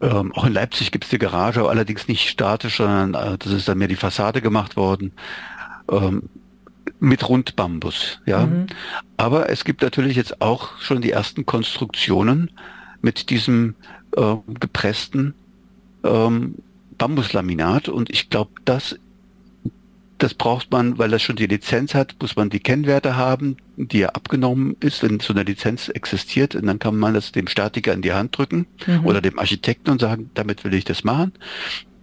ähm, 0.00 0.32
auch 0.32 0.44
in 0.44 0.52
Leipzig 0.52 0.90
gibt 0.90 1.04
es 1.04 1.10
die 1.10 1.18
Garage, 1.18 1.68
allerdings 1.68 2.08
nicht 2.08 2.28
statisch, 2.28 2.78
sondern 2.78 3.14
äh, 3.14 3.38
das 3.38 3.52
ist 3.52 3.68
dann 3.68 3.78
mehr 3.78 3.86
die 3.86 3.94
Fassade 3.94 4.42
gemacht 4.42 4.76
worden. 4.76 5.12
Ähm, 5.88 6.28
mit 7.02 7.28
Rundbambus, 7.28 8.20
ja. 8.26 8.46
Mhm. 8.46 8.66
Aber 9.16 9.50
es 9.50 9.64
gibt 9.64 9.82
natürlich 9.82 10.16
jetzt 10.16 10.40
auch 10.40 10.78
schon 10.80 11.02
die 11.02 11.10
ersten 11.10 11.44
Konstruktionen 11.44 12.52
mit 13.00 13.28
diesem 13.28 13.74
äh, 14.16 14.36
gepressten 14.60 15.34
ähm, 16.04 16.54
Bambuslaminat 16.98 17.88
und 17.88 18.08
ich 18.08 18.30
glaube, 18.30 18.52
das 18.64 18.96
das 20.18 20.34
braucht 20.34 20.70
man, 20.70 20.98
weil 20.98 21.10
das 21.10 21.20
schon 21.20 21.34
die 21.34 21.48
Lizenz 21.48 21.94
hat, 21.94 22.14
muss 22.20 22.36
man 22.36 22.48
die 22.48 22.60
Kennwerte 22.60 23.16
haben, 23.16 23.56
die 23.76 23.98
ja 23.98 24.10
abgenommen 24.10 24.76
ist, 24.78 25.02
wenn 25.02 25.18
so 25.18 25.32
eine 25.32 25.42
Lizenz 25.42 25.88
existiert. 25.88 26.54
Und 26.54 26.66
dann 26.66 26.78
kann 26.78 26.96
man 26.96 27.14
das 27.14 27.32
dem 27.32 27.48
Statiker 27.48 27.92
in 27.92 28.02
die 28.02 28.12
Hand 28.12 28.38
drücken 28.38 28.68
mhm. 28.86 29.04
oder 29.04 29.20
dem 29.20 29.40
Architekten 29.40 29.90
und 29.90 30.00
sagen, 30.00 30.30
damit 30.34 30.62
will 30.62 30.74
ich 30.74 30.84
das 30.84 31.02
machen. 31.02 31.32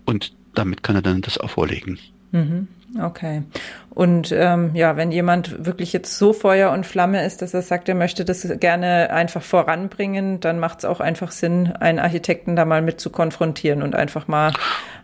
Und 0.03 0.33
damit 0.53 0.83
kann 0.83 0.97
er 0.97 1.01
dann 1.01 1.21
das 1.21 1.37
auch 1.37 1.51
vorlegen. 1.51 1.97
Mhm. 2.31 2.67
Okay. 2.99 3.43
Und 3.91 4.31
ähm, 4.31 4.71
ja, 4.73 4.97
wenn 4.97 5.11
jemand 5.11 5.65
wirklich 5.65 5.93
jetzt 5.93 6.17
so 6.17 6.33
Feuer 6.33 6.71
und 6.71 6.85
Flamme 6.85 7.23
ist, 7.25 7.41
dass 7.41 7.53
er 7.53 7.61
sagt, 7.61 7.87
er 7.89 7.95
möchte 7.95 8.25
das 8.25 8.47
gerne 8.59 9.11
einfach 9.11 9.43
voranbringen, 9.43 10.39
dann 10.39 10.59
macht 10.59 10.79
es 10.79 10.85
auch 10.85 10.99
einfach 10.99 11.31
Sinn, 11.31 11.71
einen 11.73 11.99
Architekten 11.99 12.55
da 12.55 12.65
mal 12.65 12.81
mit 12.81 12.99
zu 12.99 13.09
konfrontieren 13.09 13.83
und 13.83 13.95
einfach 13.95 14.27
mal 14.27 14.53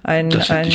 ein, 0.06 0.32
ein 0.50 0.70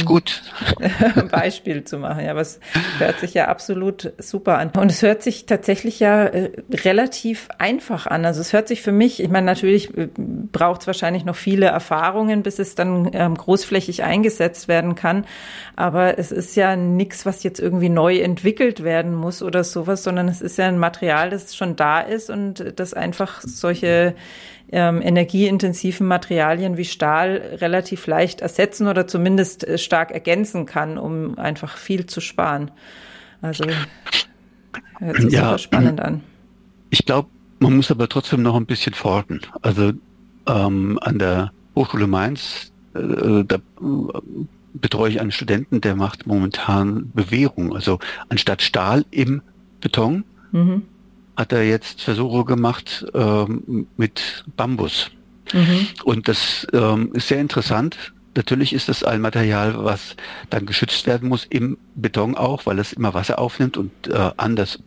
Beispiel 1.31 1.85
zu 1.85 1.99
machen. 1.99 2.25
Ja, 2.25 2.35
was 2.35 2.59
hört 2.99 3.21
sich 3.21 3.33
ja 3.33 3.47
absolut 3.47 4.13
super 4.19 4.59
an. 4.59 4.71
Und 4.77 4.91
es 4.91 5.03
hört 5.03 5.23
sich 5.23 5.47
tatsächlich 5.47 6.01
ja 6.01 6.25
äh, 6.25 6.51
relativ 6.73 7.49
einfach 7.59 8.09
an. 8.09 8.25
Also 8.25 8.41
es 8.41 8.53
hört 8.53 8.67
sich 8.67 8.83
für 8.83 8.91
mich, 8.91 9.23
ich 9.23 9.29
meine, 9.29 9.47
natürlich 9.47 9.97
äh, 9.97 10.09
braucht 10.17 10.81
es 10.81 10.87
wahrscheinlich 10.89 11.25
noch 11.25 11.37
viele 11.37 11.67
Erfahrungen, 11.67 12.43
bis 12.43 12.59
es 12.59 12.75
dann 12.75 13.11
ähm, 13.13 13.37
großflächig 13.37 14.03
eingesetzt 14.03 14.67
werden 14.67 14.97
kann. 14.97 15.25
Aber 15.77 16.19
es 16.19 16.33
ist 16.33 16.57
ja 16.57 16.75
nichts, 16.75 17.25
was 17.25 17.45
jetzt 17.45 17.61
irgendwie 17.61 17.89
neu 17.89 18.19
entwickelt 18.19 18.83
werden 18.83 19.15
muss 19.15 19.43
oder 19.43 19.63
sowas, 19.63 20.03
sondern 20.03 20.27
es 20.27 20.41
ist 20.41 20.59
ja 20.59 20.67
ein 20.67 20.79
Material, 20.79 21.31
das 21.31 21.55
schon 21.55 21.77
da 21.77 22.01
ist 22.01 22.31
und 22.31 22.73
das 22.77 22.95
einfach 22.95 23.43
solche 23.43 24.17
ähm, 24.73 25.03
energieintensiven 25.03 26.07
Materialien 26.07 26.77
wie 26.77 26.85
Stahl 26.85 27.57
relativ 27.61 28.07
leicht 28.07 28.41
ersetzen 28.41 28.87
oder 28.87 29.07
zumindest 29.07 29.67
äh, 29.67 29.79
stark 29.79 30.11
ergänzen 30.11 30.67
kann, 30.67 30.99
um 30.99 31.39
einfach 31.39 31.77
viel 31.77 32.07
zu 32.07 32.21
sparen. 32.21 32.71
Also 33.43 33.65
hört 34.99 35.17
sich 35.17 35.33
ja, 35.33 35.45
super 35.45 35.59
spannend 35.59 36.01
an. 36.01 36.23
Ich 36.91 37.05
glaube, 37.05 37.29
man 37.59 37.77
muss 37.77 37.91
aber 37.91 38.09
trotzdem 38.09 38.43
noch 38.43 38.57
ein 38.57 38.67
bisschen 38.67 38.95
forschen. 38.95 39.41
Also 39.63 39.93
ähm, 40.47 40.99
an 41.03 41.19
der 41.19 41.53
Hochschule 41.75 42.07
Mainz, 42.07 42.73
äh, 42.95 43.45
da 43.45 43.57
äh, 43.57 44.21
betreue 44.73 45.11
ich 45.11 45.21
einen 45.21 45.33
Studenten, 45.33 45.81
der 45.81 45.97
macht 45.97 46.27
momentan 46.27 47.11
Bewährung. 47.13 47.75
Also 47.75 47.99
anstatt 48.29 48.63
Stahl 48.63 49.05
im 49.11 49.43
Beton 49.81 50.25
mhm. 50.53 50.83
Hat 51.41 51.53
er 51.53 51.65
jetzt 51.65 52.03
Versuche 52.03 52.45
gemacht 52.45 53.07
ähm, 53.15 53.87
mit 53.97 54.45
Bambus. 54.57 55.11
Mhm. 55.55 55.89
Und 56.05 56.29
das 56.29 56.67
ähm, 56.75 57.13
ist 57.15 57.29
sehr 57.29 57.41
interessant. 57.41 57.97
Natürlich 58.37 58.75
ist 58.75 58.91
das 58.91 59.03
ein 59.03 59.23
Material, 59.23 59.85
was 59.85 60.17
dann 60.51 60.67
geschützt 60.67 61.07
werden 61.07 61.31
muss 61.31 61.47
im 61.47 61.79
Beton 61.95 62.37
auch, 62.37 62.67
weil 62.67 62.79
es 62.79 62.93
immer 62.93 63.15
Wasser 63.15 63.39
aufnimmt 63.39 63.79
und 63.79 63.91
äh, 64.07 64.31
anders 64.37 64.79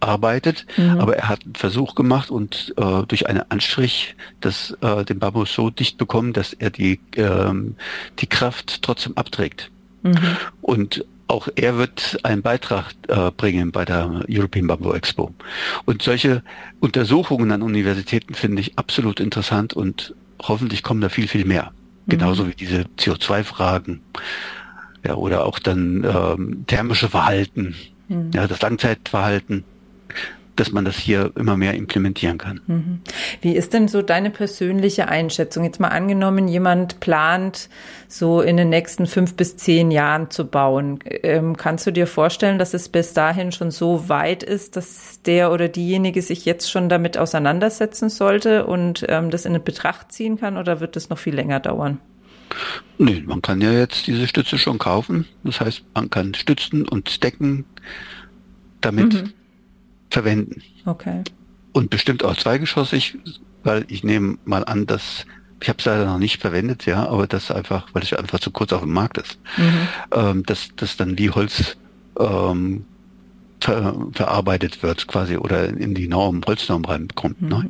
arbeitet. 0.00 0.66
Mhm. 0.76 1.00
Aber 1.00 1.16
er 1.16 1.28
hat 1.30 1.42
einen 1.44 1.54
Versuch 1.54 1.94
gemacht 1.94 2.30
und 2.30 2.74
äh, 2.76 3.02
durch 3.08 3.26
einen 3.26 3.42
Anstrich 3.48 4.14
das, 4.42 4.76
äh, 4.82 5.04
den 5.04 5.18
Bambus 5.18 5.54
so 5.54 5.70
dicht 5.70 5.96
bekommen, 5.96 6.34
dass 6.34 6.52
er 6.52 6.68
die, 6.68 7.00
ähm, 7.16 7.76
die 8.20 8.26
Kraft 8.26 8.82
trotzdem 8.82 9.16
abträgt. 9.16 9.70
Mhm. 10.02 10.18
Und 10.60 11.04
auch 11.26 11.48
er 11.54 11.78
wird 11.78 12.18
einen 12.22 12.42
Beitrag 12.42 12.94
äh, 13.08 13.30
bringen 13.30 13.72
bei 13.72 13.84
der 13.84 14.24
European 14.28 14.66
Bamboo 14.66 14.92
Expo. 14.92 15.34
Und 15.84 16.02
solche 16.02 16.42
Untersuchungen 16.80 17.50
an 17.52 17.62
Universitäten 17.62 18.34
finde 18.34 18.60
ich 18.60 18.78
absolut 18.78 19.20
interessant 19.20 19.74
und 19.74 20.14
hoffentlich 20.42 20.82
kommen 20.82 21.00
da 21.00 21.08
viel, 21.08 21.28
viel 21.28 21.44
mehr. 21.44 21.72
Mhm. 22.06 22.10
Genauso 22.10 22.48
wie 22.48 22.54
diese 22.54 22.84
CO2-Fragen. 22.98 24.00
Ja, 25.06 25.14
oder 25.14 25.44
auch 25.44 25.58
dann 25.58 26.04
ähm, 26.04 26.64
thermische 26.66 27.08
Verhalten, 27.10 27.74
mhm. 28.08 28.30
ja, 28.34 28.46
das 28.46 28.62
Langzeitverhalten 28.62 29.64
dass 30.56 30.72
man 30.72 30.84
das 30.84 30.96
hier 30.96 31.32
immer 31.36 31.56
mehr 31.56 31.74
implementieren 31.74 32.38
kann. 32.38 32.60
Mhm. 32.66 33.00
Wie 33.40 33.56
ist 33.56 33.72
denn 33.72 33.88
so 33.88 34.02
deine 34.02 34.30
persönliche 34.30 35.08
Einschätzung? 35.08 35.64
Jetzt 35.64 35.80
mal 35.80 35.88
angenommen, 35.88 36.48
jemand 36.48 37.00
plant, 37.00 37.68
so 38.08 38.40
in 38.40 38.56
den 38.56 38.68
nächsten 38.68 39.06
fünf 39.06 39.34
bis 39.34 39.56
zehn 39.56 39.90
Jahren 39.90 40.30
zu 40.30 40.46
bauen. 40.46 41.00
Ähm, 41.04 41.56
kannst 41.56 41.86
du 41.86 41.90
dir 41.90 42.06
vorstellen, 42.06 42.58
dass 42.58 42.74
es 42.74 42.88
bis 42.88 43.14
dahin 43.14 43.52
schon 43.52 43.70
so 43.70 44.08
weit 44.08 44.42
ist, 44.42 44.76
dass 44.76 45.20
der 45.22 45.50
oder 45.50 45.68
diejenige 45.68 46.22
sich 46.22 46.44
jetzt 46.44 46.70
schon 46.70 46.88
damit 46.88 47.18
auseinandersetzen 47.18 48.08
sollte 48.08 48.66
und 48.66 49.04
ähm, 49.08 49.30
das 49.30 49.46
in 49.46 49.54
Betracht 49.64 50.12
ziehen 50.12 50.38
kann 50.38 50.56
oder 50.56 50.80
wird 50.80 50.96
es 50.96 51.10
noch 51.10 51.18
viel 51.18 51.34
länger 51.34 51.60
dauern? 51.60 52.00
Nee, 52.98 53.24
man 53.26 53.42
kann 53.42 53.60
ja 53.60 53.72
jetzt 53.72 54.06
diese 54.06 54.28
Stütze 54.28 54.58
schon 54.58 54.78
kaufen. 54.78 55.26
Das 55.42 55.60
heißt, 55.60 55.84
man 55.94 56.10
kann 56.10 56.34
Stützen 56.34 56.86
und 56.86 57.24
Decken 57.24 57.64
damit 58.80 59.14
mhm 59.14 59.32
verwenden. 60.14 60.62
Okay. 60.86 61.22
Und 61.72 61.90
bestimmt 61.90 62.24
auch 62.24 62.36
zweigeschossig, 62.36 63.18
weil 63.62 63.84
ich 63.88 64.04
nehme 64.04 64.38
mal 64.44 64.64
an, 64.64 64.86
dass 64.86 65.26
ich 65.60 65.68
habe 65.68 65.78
es 65.78 65.84
leider 65.86 66.04
noch 66.04 66.18
nicht 66.18 66.40
verwendet, 66.40 66.84
ja, 66.84 67.08
aber 67.08 67.26
das 67.26 67.50
einfach, 67.50 67.88
weil 67.94 68.02
es 68.02 68.12
einfach 68.12 68.38
zu 68.38 68.50
kurz 68.50 68.72
auf 68.72 68.82
dem 68.82 68.92
Markt 68.92 69.18
ist, 69.18 69.38
mhm. 69.56 69.88
ähm, 70.12 70.42
dass 70.44 70.68
das 70.76 70.96
dann 70.96 71.16
wie 71.16 71.30
Holz 71.30 71.76
ähm, 72.20 72.84
ver, 73.60 73.94
verarbeitet 74.12 74.82
wird 74.82 75.06
quasi 75.06 75.36
oder 75.36 75.68
in 75.68 75.94
die 75.94 76.06
Norm, 76.06 76.42
Holznorm 76.46 76.84
reinkommt. 76.84 77.40
Ne? 77.40 77.56
Mhm. 77.56 77.62
Ne? 77.62 77.68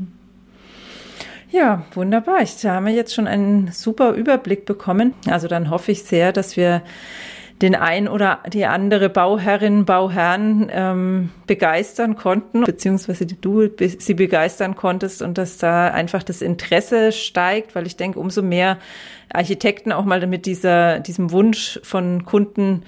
Ja, 1.51 1.85
wunderbar. 1.93 2.43
Ich 2.43 2.65
habe 2.67 2.91
jetzt 2.91 3.15
schon 3.15 3.29
einen 3.29 3.71
super 3.71 4.15
Überblick 4.15 4.67
bekommen. 4.67 5.15
Also 5.29 5.47
dann 5.47 5.71
hoffe 5.71 5.93
ich 5.93 6.03
sehr, 6.03 6.33
dass 6.33 6.57
wir 6.57 6.83
den 7.63 7.75
ein 7.75 8.09
oder 8.09 8.41
die 8.53 8.67
andere 8.67 9.09
Bauherrin, 9.09 9.85
Bauherrn 9.85 10.71
ähm, 10.73 11.31
begeistern 11.47 12.17
konnten, 12.17 12.65
beziehungsweise 12.65 13.27
du 13.27 13.69
sie 13.79 14.15
begeistern 14.15 14.75
konntest 14.75 15.23
und 15.23 15.39
dass 15.39 15.59
da 15.59 15.89
einfach 15.89 16.23
das 16.23 16.43
Interesse 16.43 17.13
steigt, 17.13 17.75
weil 17.75 17.87
ich 17.87 17.97
denke, 17.97 18.19
umso 18.19 18.43
mehr 18.43 18.79
Architekten 19.33 19.93
auch 19.93 20.05
mal 20.05 20.27
mit 20.27 20.47
dieser, 20.47 21.01
diesem 21.01 21.31
Wunsch 21.31 21.81
von 21.83 22.25
Kunden 22.25 22.83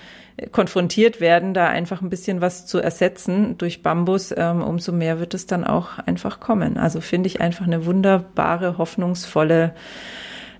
konfrontiert 0.53 1.21
werden, 1.21 1.55
da 1.55 1.69
einfach 1.69 2.03
ein 2.03 2.11
bisschen 2.11 2.41
was 2.41 2.67
zu 2.67 2.79
ersetzen 2.79 3.57
durch 3.57 3.83
Bambus, 3.83 4.35
ähm, 4.37 4.63
umso 4.63 4.93
mehr 4.93 5.19
wird 5.19 5.33
es 5.33 5.47
dann 5.47 5.65
auch 5.65 5.99
einfach 5.99 6.41
kommen. 6.41 6.77
Also 6.77 7.01
finde 7.01 7.29
ich 7.29 7.41
einfach 7.41 7.67
eine 7.67 7.87
wunderbare, 7.87 8.77
hoffnungsvolle 8.77 9.75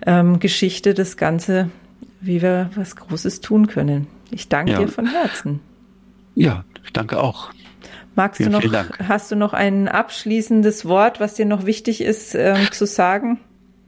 ähm, 0.07 0.39
Geschichte, 0.41 0.95
das 0.95 1.17
Ganze 1.17 1.71
wie 2.21 2.43
wir 2.43 2.71
was 2.75 2.97
Großes 2.97 3.41
tun 3.41 3.67
können. 3.67 4.07
Ich 4.31 4.49
danke 4.49 4.73
ja. 4.73 4.79
dir 4.79 4.89
von 4.89 5.07
Herzen. 5.07 5.61
Ja, 6.35 6.65
ich 6.85 6.93
danke 6.93 7.21
auch. 7.21 7.51
Magst 8.15 8.39
vielen, 8.39 8.53
du 8.53 8.69
noch, 8.69 8.99
hast 9.09 9.31
du 9.31 9.37
noch 9.37 9.53
ein 9.53 9.89
abschließendes 9.89 10.87
Wort, 10.87 11.21
was 11.21 11.35
dir 11.35 11.45
noch 11.45 11.67
wichtig 11.67 12.01
ist 12.01 12.35
ähm, 12.35 12.73
zu 12.73 12.87
sagen? 12.87 13.39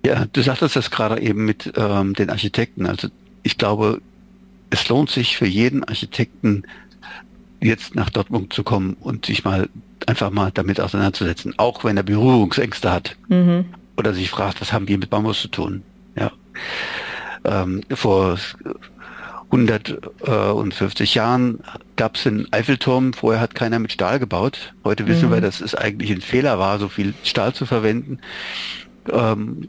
Ja, 0.04 0.26
du 0.26 0.42
sagtest 0.42 0.76
das 0.76 0.90
gerade 0.90 1.20
eben 1.20 1.44
mit 1.44 1.72
ähm, 1.76 2.14
den 2.14 2.30
Architekten. 2.30 2.86
Also 2.86 3.08
ich 3.42 3.56
glaube, 3.56 4.00
es 4.70 4.88
lohnt 4.88 5.10
sich 5.10 5.36
für 5.36 5.46
jeden 5.46 5.82
Architekten, 5.84 6.64
jetzt 7.60 7.94
nach 7.94 8.10
Dortmund 8.10 8.52
zu 8.52 8.62
kommen 8.62 8.96
und 9.00 9.26
sich 9.26 9.44
mal 9.44 9.68
einfach 10.06 10.30
mal 10.30 10.50
damit 10.52 10.80
auseinanderzusetzen, 10.80 11.54
auch 11.56 11.82
wenn 11.84 11.96
er 11.96 12.02
Berührungsängste 12.02 12.92
hat 12.92 13.16
mhm. 13.28 13.64
oder 13.96 14.14
sich 14.14 14.30
fragt, 14.30 14.60
was 14.60 14.72
haben 14.72 14.86
wir 14.88 14.98
mit 14.98 15.10
Bambus 15.10 15.40
zu 15.40 15.48
tun? 15.48 15.82
Ja 16.16 16.30
ähm, 17.50 17.82
vor 17.94 18.38
150 19.50 21.14
Jahren 21.14 21.60
gab 21.96 22.16
es 22.16 22.24
den 22.24 22.52
Eiffelturm, 22.52 23.12
vorher 23.12 23.40
hat 23.40 23.54
keiner 23.54 23.78
mit 23.78 23.92
Stahl 23.92 24.18
gebaut. 24.18 24.74
Heute 24.84 25.06
wissen 25.06 25.28
mhm. 25.28 25.34
wir, 25.34 25.40
dass 25.40 25.60
es 25.60 25.74
eigentlich 25.74 26.10
ein 26.10 26.20
Fehler 26.20 26.58
war, 26.58 26.78
so 26.78 26.88
viel 26.88 27.14
Stahl 27.24 27.54
zu 27.54 27.64
verwenden. 27.64 28.18
Ähm, 29.10 29.68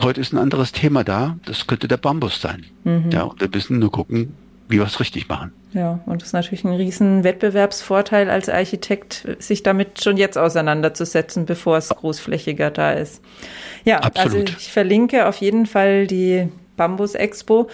heute 0.00 0.20
ist 0.20 0.32
ein 0.32 0.38
anderes 0.38 0.72
Thema 0.72 1.04
da, 1.04 1.36
das 1.44 1.66
könnte 1.66 1.86
der 1.86 1.96
Bambus 1.96 2.40
sein. 2.40 2.66
Mhm. 2.84 3.10
Ja, 3.10 3.22
und 3.22 3.40
wir 3.40 3.48
müssen 3.48 3.78
nur 3.78 3.92
gucken, 3.92 4.34
wie 4.68 4.78
wir 4.78 4.86
es 4.86 5.00
richtig 5.00 5.28
machen. 5.28 5.52
Ja, 5.72 6.00
und 6.06 6.22
das 6.22 6.28
ist 6.28 6.32
natürlich 6.32 6.64
ein 6.64 6.72
riesen 6.72 7.22
Wettbewerbsvorteil 7.22 8.30
als 8.30 8.48
Architekt, 8.48 9.26
sich 9.38 9.62
damit 9.62 10.02
schon 10.02 10.16
jetzt 10.16 10.38
auseinanderzusetzen, 10.38 11.46
bevor 11.46 11.76
es 11.76 11.90
großflächiger 11.90 12.70
da 12.70 12.92
ist. 12.92 13.22
Ja, 13.84 13.98
also 13.98 14.08
Absolut. 14.08 14.48
also 14.48 14.58
ich 14.58 14.72
verlinke 14.72 15.26
auf 15.26 15.36
jeden 15.36 15.66
Fall 15.66 16.06
die 16.06 16.48
Bambus 16.76 17.14
Expo. 17.14 17.68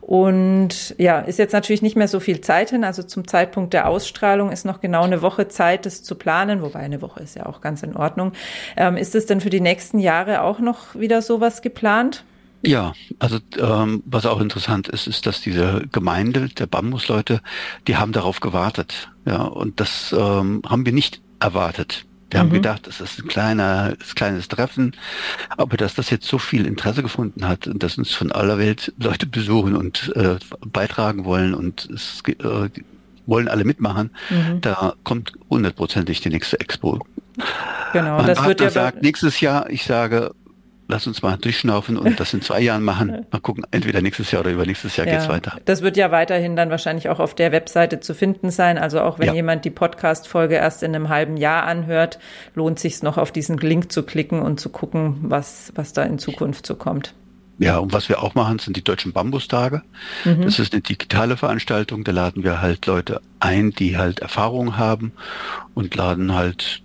Und 0.00 0.96
ja, 0.98 1.20
ist 1.20 1.38
jetzt 1.38 1.52
natürlich 1.52 1.80
nicht 1.80 1.94
mehr 1.94 2.08
so 2.08 2.18
viel 2.18 2.40
Zeit 2.40 2.70
hin. 2.70 2.82
Also 2.82 3.04
zum 3.04 3.28
Zeitpunkt 3.28 3.72
der 3.72 3.86
Ausstrahlung 3.86 4.50
ist 4.50 4.64
noch 4.64 4.80
genau 4.80 5.04
eine 5.04 5.22
Woche 5.22 5.46
Zeit, 5.46 5.86
das 5.86 6.02
zu 6.02 6.16
planen. 6.16 6.60
Wobei 6.60 6.80
eine 6.80 7.00
Woche 7.02 7.20
ist 7.20 7.36
ja 7.36 7.46
auch 7.46 7.60
ganz 7.60 7.84
in 7.84 7.96
Ordnung. 7.96 8.32
Ähm, 8.76 8.96
ist 8.96 9.14
es 9.14 9.26
denn 9.26 9.40
für 9.40 9.50
die 9.50 9.60
nächsten 9.60 10.00
Jahre 10.00 10.42
auch 10.42 10.58
noch 10.58 10.96
wieder 10.96 11.22
sowas 11.22 11.62
geplant? 11.62 12.24
Ja, 12.64 12.92
also 13.18 13.38
ähm, 13.58 14.02
was 14.06 14.24
auch 14.24 14.40
interessant 14.40 14.88
ist, 14.88 15.06
ist, 15.06 15.26
dass 15.26 15.40
diese 15.40 15.82
Gemeinde 15.90 16.48
der 16.48 16.66
Bambusleute, 16.66 17.40
die 17.88 17.96
haben 17.96 18.12
darauf 18.12 18.40
gewartet. 18.40 19.10
Ja, 19.26 19.42
und 19.42 19.80
das 19.80 20.14
ähm, 20.16 20.62
haben 20.66 20.86
wir 20.86 20.92
nicht 20.92 21.20
erwartet. 21.40 22.04
Wir 22.30 22.38
mhm. 22.38 22.46
haben 22.46 22.52
gedacht, 22.54 22.86
das 22.86 23.00
ist 23.00 23.18
ein 23.18 23.28
kleiner, 23.28 23.94
ein 23.98 24.14
kleines 24.14 24.48
Treffen, 24.48 24.96
aber 25.56 25.76
dass 25.76 25.94
das 25.94 26.10
jetzt 26.10 26.26
so 26.26 26.38
viel 26.38 26.66
Interesse 26.66 27.02
gefunden 27.02 27.46
hat 27.46 27.66
und 27.66 27.82
dass 27.82 27.98
uns 27.98 28.12
von 28.12 28.32
aller 28.32 28.58
Welt 28.58 28.92
Leute 28.98 29.26
besuchen 29.26 29.76
und 29.76 30.12
äh, 30.16 30.36
beitragen 30.64 31.24
wollen 31.24 31.54
und 31.54 31.88
es 31.90 32.22
äh, 32.26 32.68
wollen 33.26 33.48
alle 33.48 33.64
mitmachen, 33.64 34.10
mhm. 34.30 34.60
da 34.60 34.94
kommt 35.04 35.32
hundertprozentig 35.50 36.20
die 36.20 36.30
nächste 36.30 36.58
Expo. 36.58 37.04
Genau, 37.92 38.16
Man 38.16 38.26
das 38.26 38.44
wird 38.44 38.60
ja 38.60 38.70
sagt 38.70 39.02
nächstes 39.02 39.40
Jahr, 39.40 39.68
ich 39.70 39.84
sage 39.84 40.32
lass 40.88 41.06
uns 41.06 41.22
mal 41.22 41.36
durchschnaufen 41.36 41.96
und 41.96 42.20
das 42.20 42.34
in 42.34 42.42
zwei 42.42 42.60
Jahren 42.60 42.82
machen. 42.82 43.26
Mal 43.30 43.40
gucken, 43.40 43.64
entweder 43.70 44.02
nächstes 44.02 44.30
Jahr 44.30 44.40
oder 44.40 44.50
übernächstes 44.50 44.96
Jahr 44.96 45.06
ja, 45.06 45.14
geht's 45.14 45.28
weiter. 45.28 45.58
Das 45.64 45.82
wird 45.82 45.96
ja 45.96 46.10
weiterhin 46.10 46.56
dann 46.56 46.70
wahrscheinlich 46.70 47.08
auch 47.08 47.18
auf 47.18 47.34
der 47.34 47.52
Webseite 47.52 48.00
zu 48.00 48.14
finden 48.14 48.50
sein. 48.50 48.78
Also 48.78 49.00
auch 49.00 49.18
wenn 49.18 49.28
ja. 49.28 49.34
jemand 49.34 49.64
die 49.64 49.70
Podcast-Folge 49.70 50.56
erst 50.56 50.82
in 50.82 50.94
einem 50.94 51.08
halben 51.08 51.36
Jahr 51.36 51.64
anhört, 51.64 52.18
lohnt 52.54 52.78
sich 52.78 53.02
noch 53.02 53.18
auf 53.18 53.32
diesen 53.32 53.58
Link 53.58 53.90
zu 53.92 54.02
klicken 54.02 54.42
und 54.42 54.60
zu 54.60 54.68
gucken, 54.68 55.18
was, 55.22 55.72
was 55.74 55.92
da 55.92 56.02
in 56.02 56.18
Zukunft 56.18 56.66
so 56.66 56.74
kommt. 56.74 57.14
Ja, 57.58 57.78
und 57.78 57.92
was 57.92 58.08
wir 58.08 58.22
auch 58.22 58.34
machen, 58.34 58.58
sind 58.58 58.76
die 58.76 58.82
deutschen 58.82 59.12
Bambustage. 59.12 59.82
Mhm. 60.24 60.42
Das 60.42 60.58
ist 60.58 60.72
eine 60.72 60.82
digitale 60.82 61.36
Veranstaltung. 61.36 62.02
Da 62.02 62.12
laden 62.12 62.42
wir 62.42 62.60
halt 62.60 62.86
Leute 62.86 63.20
ein, 63.40 63.70
die 63.70 63.96
halt 63.96 64.20
Erfahrung 64.20 64.76
haben 64.78 65.12
und 65.74 65.94
laden 65.94 66.34
halt 66.34 66.82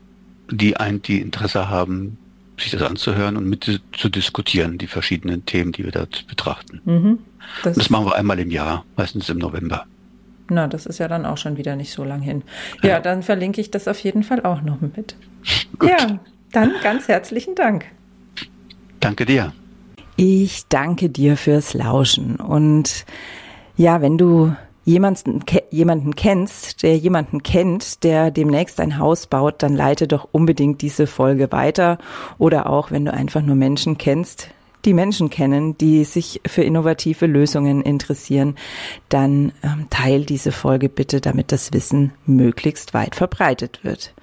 die 0.52 0.78
ein, 0.78 1.02
die 1.02 1.20
Interesse 1.20 1.70
haben, 1.70 2.18
sich 2.58 2.72
das 2.72 2.82
anzuhören 2.82 3.38
und 3.38 3.48
mit 3.48 3.82
zu 3.92 4.10
diskutieren, 4.10 4.78
die 4.78 4.88
verschiedenen 4.88 5.46
Themen, 5.46 5.72
die 5.72 5.84
wir 5.84 5.92
dort 5.92 6.26
betrachten. 6.28 6.82
Mhm. 6.86 7.20
Das, 7.64 7.78
das, 7.78 7.90
machen 7.90 8.06
wir 8.06 8.16
einmal 8.16 8.40
im 8.40 8.52
Jahr, 8.52 8.84
meistens 8.96 9.30
im 9.30 9.38
November. 9.38 9.86
Na, 10.50 10.68
das 10.68 10.86
ist 10.86 11.00
ja 11.00 11.08
dann 11.08 11.26
auch 11.26 11.38
schon 11.38 11.58
wieder 11.58 11.76
nicht 11.76 11.92
so 11.92 12.04
lang 12.04 12.22
hin. 12.22 12.44
Ja, 12.82 12.90
ja. 12.90 13.00
dann 13.00 13.24
verlinke 13.24 13.62
ich 13.62 13.72
das 13.72 13.88
auf 13.88 14.00
jeden 14.00 14.24
Fall 14.24 14.44
auch 14.44 14.62
noch 14.62 14.82
mit. 14.82 15.16
ja, 15.84 16.20
dann 16.52 16.74
ganz 16.82 17.08
herzlichen 17.08 17.56
Dank. 17.56 17.86
Danke 19.00 19.26
dir. 19.26 19.54
Ich 20.16 20.66
danke 20.68 21.10
dir 21.10 21.38
fürs 21.38 21.74
Lauschen. 21.74 22.38
Und 22.38 23.06
ja, 23.76 24.02
wenn 24.02 24.18
du 24.18 24.56
jemanden, 24.88 25.44
jemanden 25.70 26.16
kennst, 26.16 26.82
der 26.82 26.96
jemanden 26.98 27.44
kennt, 27.44 28.06
der 28.06 28.32
demnächst 28.32 28.80
ein 28.80 28.98
Haus 28.98 29.28
baut, 29.28 29.62
dann 29.62 29.76
leite 29.76 30.08
doch 30.08 30.30
unbedingt 30.32 30.82
diese 30.82 31.08
Folge 31.08 31.52
weiter. 31.52 31.98
Oder 32.38 32.70
auch, 32.70 32.90
wenn 32.90 33.04
du 33.04 33.14
einfach 33.14 33.42
nur 33.42 33.58
Menschen 33.58 33.98
kennst, 33.98 34.50
die 34.86 34.94
Menschen 34.94 35.30
kennen, 35.30 35.78
die 35.78 36.06
sich 36.06 36.40
für 36.48 36.64
innovative 36.64 37.26
Lösungen 37.26 37.82
interessieren, 37.82 38.56
dann 39.10 39.52
ähm, 39.62 39.88
teil 39.90 40.24
diese 40.24 40.54
Folge 40.54 40.88
bitte, 40.88 41.20
damit 41.20 41.52
das 41.52 41.74
Wissen 41.74 42.14
möglichst 42.26 42.94
weit 42.94 43.16
verbreitet 43.16 43.84
wird. 43.84 44.14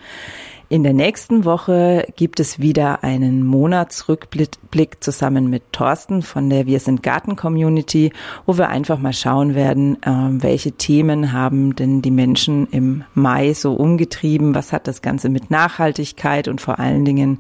In 0.75 0.83
der 0.83 0.93
nächsten 0.93 1.45
Woche 1.45 2.05
gibt 2.17 2.41
es 2.41 2.59
wieder 2.59 3.05
einen 3.05 3.47
Monatsrückblick 3.47 5.05
zusammen 5.05 5.49
mit 5.49 5.63
Thorsten 5.71 6.21
von 6.21 6.51
der 6.51 6.67
Wir 6.67 6.81
sind 6.81 7.05
Garten 7.05 7.37
Community, 7.37 8.13
wo 8.45 8.59
wir 8.59 8.71
einfach 8.71 8.99
mal 8.99 9.13
schauen 9.13 9.55
werden, 9.55 9.99
ähm, 10.05 10.43
welche 10.43 10.73
Themen 10.73 11.31
haben 11.31 11.77
denn 11.77 12.03
die 12.03 12.11
Menschen 12.11 12.67
im 12.73 13.05
Mai 13.15 13.53
so 13.53 13.75
umgetrieben, 13.75 14.57
was 14.57 14.73
hat 14.73 14.89
das 14.89 15.01
Ganze 15.01 15.29
mit 15.29 15.49
Nachhaltigkeit 15.49 16.49
und 16.49 16.61
vor 16.61 16.81
allen 16.81 17.05
Dingen 17.05 17.39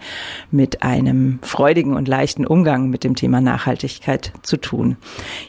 mit 0.53 0.85
einem 0.85 1.41
freudigen 1.43 1.95
und 1.97 2.07
leichten 2.07 2.47
Umgang 2.47 2.89
mit 2.89 3.03
dem 3.03 3.17
Thema 3.17 3.41
Nachhaltigkeit 3.41 4.33
zu 4.43 4.59
tun. 4.59 4.97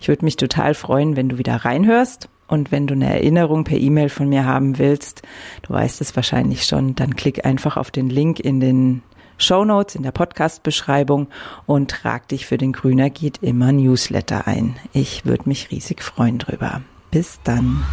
Ich 0.02 0.08
würde 0.08 0.26
mich 0.26 0.38
total 0.38 0.74
freuen, 0.74 1.16
wenn 1.16 1.30
du 1.30 1.38
wieder 1.38 1.58
reinhörst 1.58 2.30
und 2.48 2.72
wenn 2.72 2.88
du 2.88 2.94
eine 2.94 3.10
Erinnerung 3.10 3.64
per 3.64 3.78
E-Mail 3.78 4.10
von 4.10 4.30
mir 4.30 4.46
haben 4.46 4.78
willst, 4.78 5.22
du 5.64 5.74
weißt 5.74 6.02
es 6.02 6.16
wahrscheinlich 6.16 6.66
schon, 6.66 6.96
dann 6.96 7.16
klick 7.16 7.46
einfach 7.46 7.78
auf 7.78 7.92
den 7.92 8.10
Link 8.10 8.40
in 8.40 8.60
den 8.60 9.02
Show 9.38 9.66
Notes 9.66 9.96
in 9.96 10.04
der 10.04 10.12
Podcast-Beschreibung 10.12 11.28
und 11.66 11.92
trag 11.92 12.28
dich 12.30 12.46
für 12.46 12.58
den 12.58 12.72
Grüner 12.72 13.10
geht 13.10 13.40
immer 13.42 13.72
Newsletter 13.72 14.48
ein. 14.48 14.76
Ich 14.94 15.26
würde 15.26 15.50
mich 15.50 15.72
riesig 15.72 16.04
freuen 16.04 16.38
drüber. 16.38 16.82
Bis 17.12 17.40
dann. 17.44 17.84